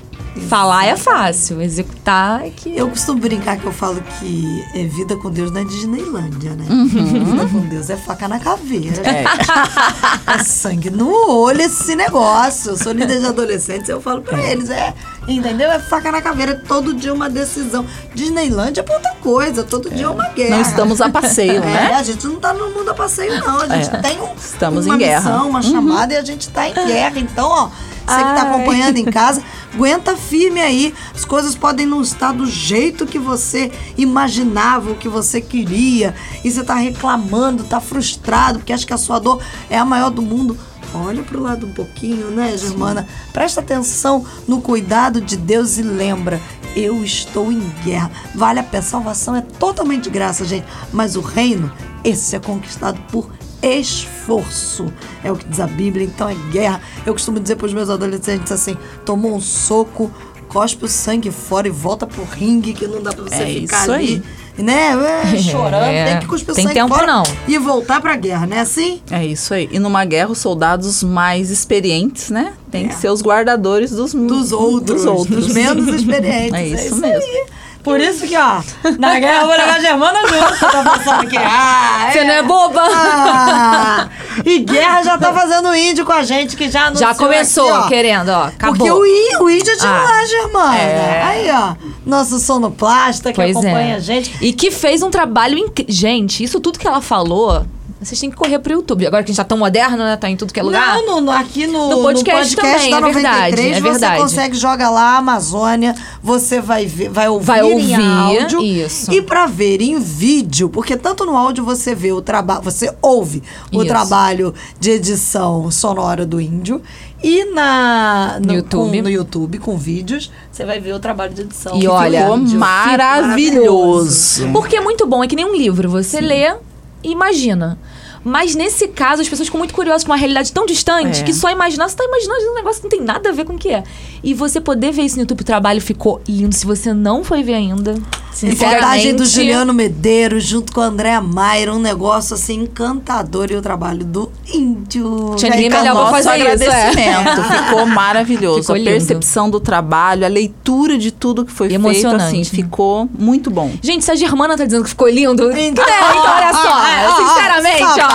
Falar 0.49 0.87
é 0.87 0.97
fácil, 0.97 1.63
executar 1.63 2.45
é 2.45 2.51
que. 2.51 2.77
Eu 2.77 2.89
costumo 2.89 3.21
brincar 3.21 3.57
que 3.57 3.65
eu 3.65 3.73
falo 3.73 4.03
que 4.19 4.65
é 4.75 4.85
vida 4.85 5.17
com 5.17 5.31
Deus 5.31 5.53
não 5.53 5.61
é 5.61 5.65
Disneylândia, 5.65 6.55
né? 6.55 6.67
Uhum. 6.69 6.87
Vida 6.87 7.49
com 7.51 7.61
Deus 7.61 7.89
é 7.89 7.97
faca 7.97 8.27
na 8.27 8.41
caveira. 8.41 9.01
É. 9.09 9.25
é 10.35 10.39
sangue 10.43 10.91
no 10.91 11.31
olho 11.31 11.63
esse 11.63 11.95
negócio. 11.95 12.73
Eu 12.73 12.77
sou 12.77 12.93
líder 12.93 13.21
de 13.21 13.27
adolescentes, 13.27 13.89
eu 13.89 14.01
falo 14.01 14.23
pra 14.23 14.41
é. 14.41 14.53
eles, 14.53 14.71
é. 14.71 14.93
Entendeu? 15.29 15.71
É 15.71 15.79
faca 15.79 16.11
na 16.11 16.21
caveira, 16.21 16.61
todo 16.67 16.93
dia 16.93 17.15
uma 17.15 17.31
decisão. 17.31 17.87
Disneylândia 18.13 18.85
é 18.87 18.93
outra 18.93 19.15
coisa, 19.23 19.63
todo 19.63 19.89
dia 19.89 20.07
é 20.07 20.09
uma 20.09 20.29
guerra. 20.31 20.57
Não 20.57 20.63
estamos 20.63 21.01
a 21.01 21.09
passeio, 21.09 21.61
né? 21.61 21.91
É, 21.93 21.95
a 21.95 22.03
gente 22.03 22.27
não 22.27 22.37
tá 22.37 22.53
no 22.53 22.71
mundo 22.71 22.91
a 22.91 22.95
passeio, 22.95 23.41
não. 23.41 23.61
A 23.61 23.69
gente 23.69 23.95
é. 23.95 23.99
tem 23.99 24.21
um, 24.21 24.35
estamos 24.35 24.85
uma 24.85 24.97
em 24.97 24.99
guerra. 24.99 25.31
missão, 25.31 25.49
uma 25.49 25.61
uhum. 25.61 25.71
chamada 25.71 26.15
e 26.15 26.17
a 26.17 26.25
gente 26.25 26.51
tá 26.51 26.69
em 26.69 26.75
guerra. 26.75 27.19
Então, 27.21 27.49
ó, 27.49 27.71
você 28.07 28.17
que 28.17 28.35
tá 28.35 28.43
acompanhando 28.43 28.97
em 28.99 29.05
casa, 29.05 29.43
aguenta 29.73 30.17
firme 30.17 30.61
aí. 30.61 30.95
As 31.15 31.25
coisas 31.25 31.55
podem 31.55 31.87
não 31.87 32.03
estar 32.03 32.33
do 32.33 32.47
jeito 32.47 33.07
que 33.07 33.19
você 33.19 33.73
imaginava, 33.97 34.91
o 34.91 34.97
que 34.97 35.09
você 35.09 35.41
queria. 35.41 36.15
E 36.45 36.51
você 36.51 36.63
tá 36.63 36.75
reclamando, 36.75 37.65
tá 37.65 37.81
frustrado, 37.81 38.59
porque 38.59 38.73
acha 38.73 38.87
que 38.87 38.95
a 38.95 38.99
sua 38.99 39.19
dor 39.19 39.43
é 39.71 39.79
a 39.79 39.85
maior 39.85 40.11
do 40.11 40.23
mundo. 40.23 40.57
Olha 40.95 41.25
para 41.25 41.37
o 41.37 41.43
lado 41.43 41.67
um 41.67 41.73
pouquinho, 41.73 42.31
né, 42.31 42.57
Germana? 42.57 43.03
Sim. 43.03 43.33
Presta 43.33 43.61
atenção 43.61 44.25
no 44.47 44.61
cuidado 44.61 45.21
de 45.21 45.37
Deus 45.37 45.77
e 45.77 45.83
lembra, 45.83 46.41
eu 46.77 47.03
estou 47.03 47.51
em 47.51 47.61
guerra. 47.85 48.13
Vale 48.33 48.61
a 48.61 48.63
pena, 48.63 48.83
salvação 48.83 49.35
é 49.35 49.41
totalmente 49.41 50.05
de 50.05 50.11
graça, 50.11 50.45
gente. 50.45 50.67
Mas 50.93 51.17
o 51.17 51.21
reino, 51.21 51.73
esse 52.05 52.37
é 52.37 52.39
conquistado 52.39 53.01
por 53.11 53.29
esforço. 53.67 54.93
É 55.23 55.31
o 55.31 55.37
que 55.37 55.47
diz 55.47 55.61
a 55.61 55.67
Bíblia, 55.67 56.05
então 56.05 56.29
é 56.29 56.35
guerra. 56.51 56.81
Eu 57.05 57.13
costumo 57.13 57.41
dizer 57.41 57.57
para 57.57 57.67
os 57.67 57.75
meus 57.75 57.91
adolescentes 57.91 58.51
assim: 58.53 58.77
tomou 59.05 59.35
um 59.35 59.41
soco, 59.41 60.11
cospe 60.49 60.85
o 60.85 60.89
sangue 60.89 61.31
fora 61.31 61.69
e 61.69 61.71
volta 61.71 62.07
pro 62.07 62.25
ringue, 62.25 62.73
que 62.73 62.87
não 62.87 63.03
dá 63.03 63.13
para 63.13 63.25
você 63.25 63.43
é 63.43 63.47
ficar 63.47 63.83
ali. 63.85 63.95
Aí 63.95 64.23
né? 64.63 64.93
É, 65.35 65.37
chorando, 65.43 65.85
é. 65.85 66.05
tem 66.05 66.21
que 66.21 66.27
cuspir 66.27 66.55
tem 66.55 66.65
sangue 66.65 66.75
tempo 66.75 66.95
fora 66.95 67.07
não. 67.07 67.23
e 67.49 67.59
voltar 67.59 68.01
pra 68.01 68.15
guerra, 68.17 68.47
né? 68.47 68.61
Assim? 68.61 69.01
É 69.11 69.25
isso 69.25 69.53
aí. 69.53 69.69
E 69.73 69.79
numa 69.79 70.05
guerra, 70.05 70.31
os 70.31 70.39
soldados 70.39 71.03
mais 71.03 71.51
experientes, 71.51 72.31
né? 72.31 72.53
Tem 72.71 72.87
é. 72.87 72.89
que 72.89 72.95
ser 72.95 73.11
os 73.11 73.21
guardadores 73.21 73.91
dos, 73.91 74.15
dos 74.15 74.53
outros. 74.53 75.03
Dos 75.03 75.07
outros. 75.07 75.47
Dos 75.47 75.55
menos 75.55 75.89
experientes. 75.95 76.55
É 76.55 76.67
isso, 76.67 76.77
é 76.77 76.87
isso 76.87 76.97
mesmo. 76.97 77.23
Aí. 77.23 77.47
Por 77.85 78.01
isso 78.01 78.27
que, 78.27 78.35
ó, 78.35 78.63
na 78.99 79.21
guerra 79.21 79.43
eu 79.43 79.47
vou 79.47 79.57
levar 79.57 79.77
a 79.77 79.79
Germana 79.79 80.21
junto. 80.27 80.59
Tá 80.59 80.97
pensando 80.97 81.29
que, 81.29 81.37
ah, 81.37 82.09
Você 82.11 82.21
é, 82.21 82.25
não 82.25 82.33
é 82.33 82.43
boba? 82.43 82.81
Ah, 82.83 84.09
e 84.43 84.61
guerra 84.61 85.03
já 85.03 85.19
tá 85.19 85.35
fazendo 85.35 85.75
índio 85.77 86.07
com 86.07 86.13
a 86.13 86.23
gente, 86.23 86.57
que 86.57 86.71
já 86.71 86.93
Já 86.95 87.15
começou, 87.15 87.69
aqui, 87.69 87.85
ó, 87.85 87.89
querendo, 87.89 88.31
ó. 88.31 88.45
Acabou. 88.45 88.79
Porque 88.79 88.91
o, 88.91 89.05
índio, 89.05 89.43
o 89.43 89.51
índio 89.51 89.71
é 89.71 89.77
de 89.77 89.87
ah, 89.87 90.03
lá, 90.03 90.25
Germana. 90.25 90.79
É. 90.79 91.23
Aí, 91.23 91.51
ó, 91.51 91.75
nosso 92.07 92.41
sonoplasta 92.41 93.31
que 93.31 93.37
pois 93.37 93.55
acompanha 93.55 93.95
é. 93.95 93.97
a 93.97 94.01
gente. 94.01 94.35
E 94.41 94.55
que 94.55 94.71
fez 94.71 95.03
um 95.03 95.11
trabalho 95.11 95.59
incrível. 95.59 95.95
Gente, 95.95 96.43
isso 96.43 96.61
tudo 96.61 96.79
que 96.79 96.89
ela 96.89 97.03
falou 97.03 97.67
vocês 98.05 98.21
têm 98.21 98.31
que 98.31 98.37
correr 98.37 98.59
pro 98.59 98.73
YouTube. 98.73 99.07
Agora 99.07 99.23
que 99.23 99.31
a 99.31 99.33
gente 99.33 99.37
tá 99.37 99.45
tão 99.45 99.59
moderno, 99.59 99.99
né? 99.99 100.17
Tá 100.17 100.29
em 100.29 100.37
tudo 100.37 100.53
que 100.53 100.61
é 100.61 100.63
lugar. 100.63 100.97
Não, 101.03 101.21
no, 101.21 101.31
aqui 101.31 101.67
no, 101.67 101.91
no 101.91 102.03
podcast, 102.03 102.55
no 102.55 102.63
podcast 102.63 102.91
também, 102.91 102.91
da 102.91 103.01
93, 103.01 103.19
é 103.19 103.51
verdade, 103.51 103.77
é 103.77 103.81
verdade. 103.81 104.17
você 104.17 104.23
consegue, 104.23 104.57
joga 104.57 104.91
lá 104.91 105.17
Amazônia, 105.17 105.95
você 106.23 106.61
vai 106.61 106.87
ver, 106.87 107.09
vai 107.09 107.29
ouvir, 107.29 107.47
vai 107.47 107.63
ouvir 107.63 108.01
em 108.01 108.07
áudio. 108.07 108.63
Isso. 108.63 109.13
E 109.13 109.23
pra 109.23 109.47
ver 109.47 109.81
em 109.81 109.99
vídeo, 109.99 110.69
porque 110.69 110.97
tanto 110.97 111.25
no 111.25 111.37
áudio 111.37 111.65
você 111.65 111.95
vê 111.95 112.13
o 112.13 112.21
trabalho, 112.21 112.63
você 112.63 112.95
ouve 113.01 113.43
o 113.73 113.79
isso. 113.79 113.87
trabalho 113.87 114.55
de 114.79 114.91
edição 114.91 115.71
sonora 115.71 116.27
do 116.27 116.41
índio. 116.41 116.83
E 117.23 117.47
na, 117.47 118.39
no, 118.39 118.53
YouTube. 118.53 118.99
Com, 118.99 119.03
no 119.03 119.11
YouTube, 119.11 119.59
com 119.59 119.79
vídeos, 119.79 120.31
você 120.53 120.63
vai 120.63 120.79
ver 120.79 120.93
o 120.93 120.99
trabalho 120.99 121.33
de 121.33 121.41
edição. 121.41 121.75
E 121.81 121.89
olha, 121.89 122.21
ficou 122.21 122.37
maravilhoso. 122.37 122.59
maravilhoso. 122.59 124.53
Porque 124.53 124.77
é 124.77 124.81
muito 124.83 125.07
bom, 125.07 125.25
é 125.25 125.27
que 125.27 125.35
nem 125.35 125.47
um 125.47 125.57
livro. 125.57 125.89
Você 125.89 126.19
Sim. 126.19 126.25
lê 126.25 126.55
e 127.03 127.11
imagina. 127.11 127.79
Mas 128.25 128.55
nesse 128.55 128.89
caso, 128.89 129.21
as 129.21 129.29
pessoas 129.29 129.49
ficam 129.49 129.59
muito 129.59 129.75
curiosas 129.75 130.03
com 130.03 130.11
uma 130.11 130.17
realidade 130.17 130.51
tão 130.51 130.65
distante 130.65 131.21
é. 131.21 131.23
que 131.23 131.33
só 131.33 131.51
imaginar, 131.51 131.89
você 131.89 131.97
tá 131.97 132.05
imaginando 132.05 132.51
um 132.51 132.55
negócio 132.55 132.81
que 132.81 132.85
não 132.85 132.91
tem 132.91 133.01
nada 133.01 133.29
a 133.29 133.33
ver 133.33 133.45
com 133.45 133.53
o 133.53 133.59
que 133.59 133.69
é. 133.69 133.85
E 134.23 134.33
você 134.33 134.61
poder 134.61 134.93
ver 134.93 135.03
isso 135.03 135.17
no 135.17 135.23
YouTube, 135.23 135.43
o 135.43 135.45
trabalho 135.45 135.81
ficou 135.81 136.21
lindo. 136.27 136.55
Se 136.55 136.65
você 136.65 136.95
não 136.95 137.23
foi 137.23 137.43
ver 137.43 137.55
ainda, 137.55 137.95
Sinceramente. 138.35 139.13
do 139.13 139.27
Juliano 139.27 139.73
Medeiros 139.73 140.45
junto 140.45 140.73
com 140.73 140.81
a 140.81 140.87
Andréa 140.87 141.21
Maier, 141.21 141.73
um 141.73 141.79
negócio 141.79 142.35
assim 142.35 142.63
encantador 142.63 143.51
e 143.51 143.57
o 143.57 143.63
trabalho 143.63 144.05
do 144.05 144.31
índio. 144.53 145.35
Tinha 145.37 145.53
ninguém 145.53 145.71
melhor 145.71 145.95
pra 145.95 146.11
fazer 146.11 146.31
agradecimento. 146.31 146.99
Isso, 146.99 147.53
é. 147.53 147.65
Ficou 147.69 147.87
maravilhoso. 147.87 148.61
Ficou 148.61 148.77
a 148.77 148.85
percepção 148.85 149.49
do 149.49 149.61
trabalho, 149.61 150.25
a 150.25 150.29
leitura 150.29 150.99
de 150.99 151.11
tudo 151.11 151.45
que 151.45 151.53
foi 151.53 151.73
Emocionante. 151.73 152.31
feito, 152.31 152.43
assim, 152.43 152.45
ficou 152.45 153.09
muito 153.17 153.51
bom. 153.51 153.71
Gente, 153.83 154.05
se 154.05 154.11
a 154.11 154.15
Germana 154.15 154.57
tá 154.57 154.65
dizendo 154.65 154.83
que 154.83 154.91
ficou 154.91 155.09
lindo, 155.09 155.51
então, 155.53 155.55
é, 155.55 155.69
então 155.69 155.85
olha 155.85 156.53
só, 156.53 156.87
é, 156.87 157.27
sinceramente, 157.29 158.01
ó. 158.01 158.14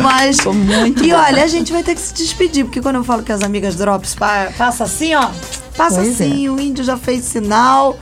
Mas... 0.00 0.36
Ficou 0.36 0.54
muito 0.54 1.04
E 1.04 1.10
bom. 1.10 1.16
olha, 1.16 1.44
a 1.44 1.46
gente 1.46 1.72
vai 1.72 1.82
ter 1.82 1.94
que 1.94 2.00
se 2.00 2.14
despedir, 2.14 2.64
porque 2.64 2.80
quando 2.80 2.96
eu 2.96 3.04
falo 3.04 3.22
que 3.22 3.32
as 3.32 3.42
amigas 3.42 3.76
Drops 3.76 4.14
passa 4.14 4.84
assim, 4.84 5.14
ó, 5.14 5.28
passa 5.76 5.96
pois 5.96 6.14
assim, 6.14 6.46
é. 6.46 6.50
o 6.50 6.60
índio 6.60 6.84
já 6.84 6.96
fez 6.96 7.24
sinal. 7.24 7.98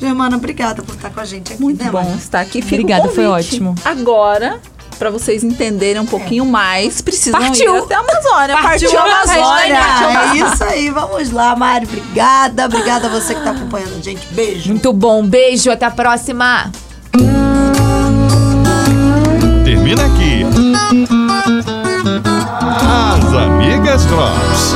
Germana, 0.00 0.36
obrigada 0.36 0.82
por 0.82 0.94
estar 0.94 1.10
com 1.10 1.20
a 1.20 1.24
gente 1.24 1.52
aqui. 1.52 1.62
Muito 1.62 1.84
né, 1.84 1.90
bom 1.90 2.14
estar 2.16 2.40
aqui. 2.40 2.62
Fica 2.62 2.76
obrigada, 2.76 3.08
foi 3.10 3.26
ótimo. 3.26 3.74
Agora, 3.84 4.58
para 5.00 5.10
vocês 5.10 5.42
entenderem 5.42 6.00
um 6.00 6.06
pouquinho 6.06 6.44
é. 6.44 6.46
mais, 6.46 7.00
precisam 7.00 7.40
Partiu. 7.40 7.74
ir 7.74 7.78
até 7.78 7.94
a 7.94 8.00
Amazônia. 8.00 8.56
Partiu, 8.62 8.90
Partiu 8.90 8.98
a 8.98 9.22
Amazônia. 9.22 9.80
É 10.46 10.52
isso 10.52 10.64
aí, 10.64 10.90
vamos 10.90 11.30
lá, 11.30 11.56
Mari. 11.56 11.86
Obrigada. 11.86 12.66
Obrigada 12.66 13.06
a 13.06 13.10
você 13.10 13.32
que 13.32 13.40
está 13.40 13.50
acompanhando 13.50 13.96
a 13.98 14.02
gente. 14.02 14.26
Beijo. 14.30 14.70
Muito 14.70 14.92
bom. 14.92 15.22
Beijo. 15.22 15.70
Até 15.70 15.86
a 15.86 15.90
próxima. 15.90 16.70
Termina 19.64 20.04
aqui. 20.04 20.59
As 20.92 20.98
amigas 23.32 24.04
Drops. 24.06 24.74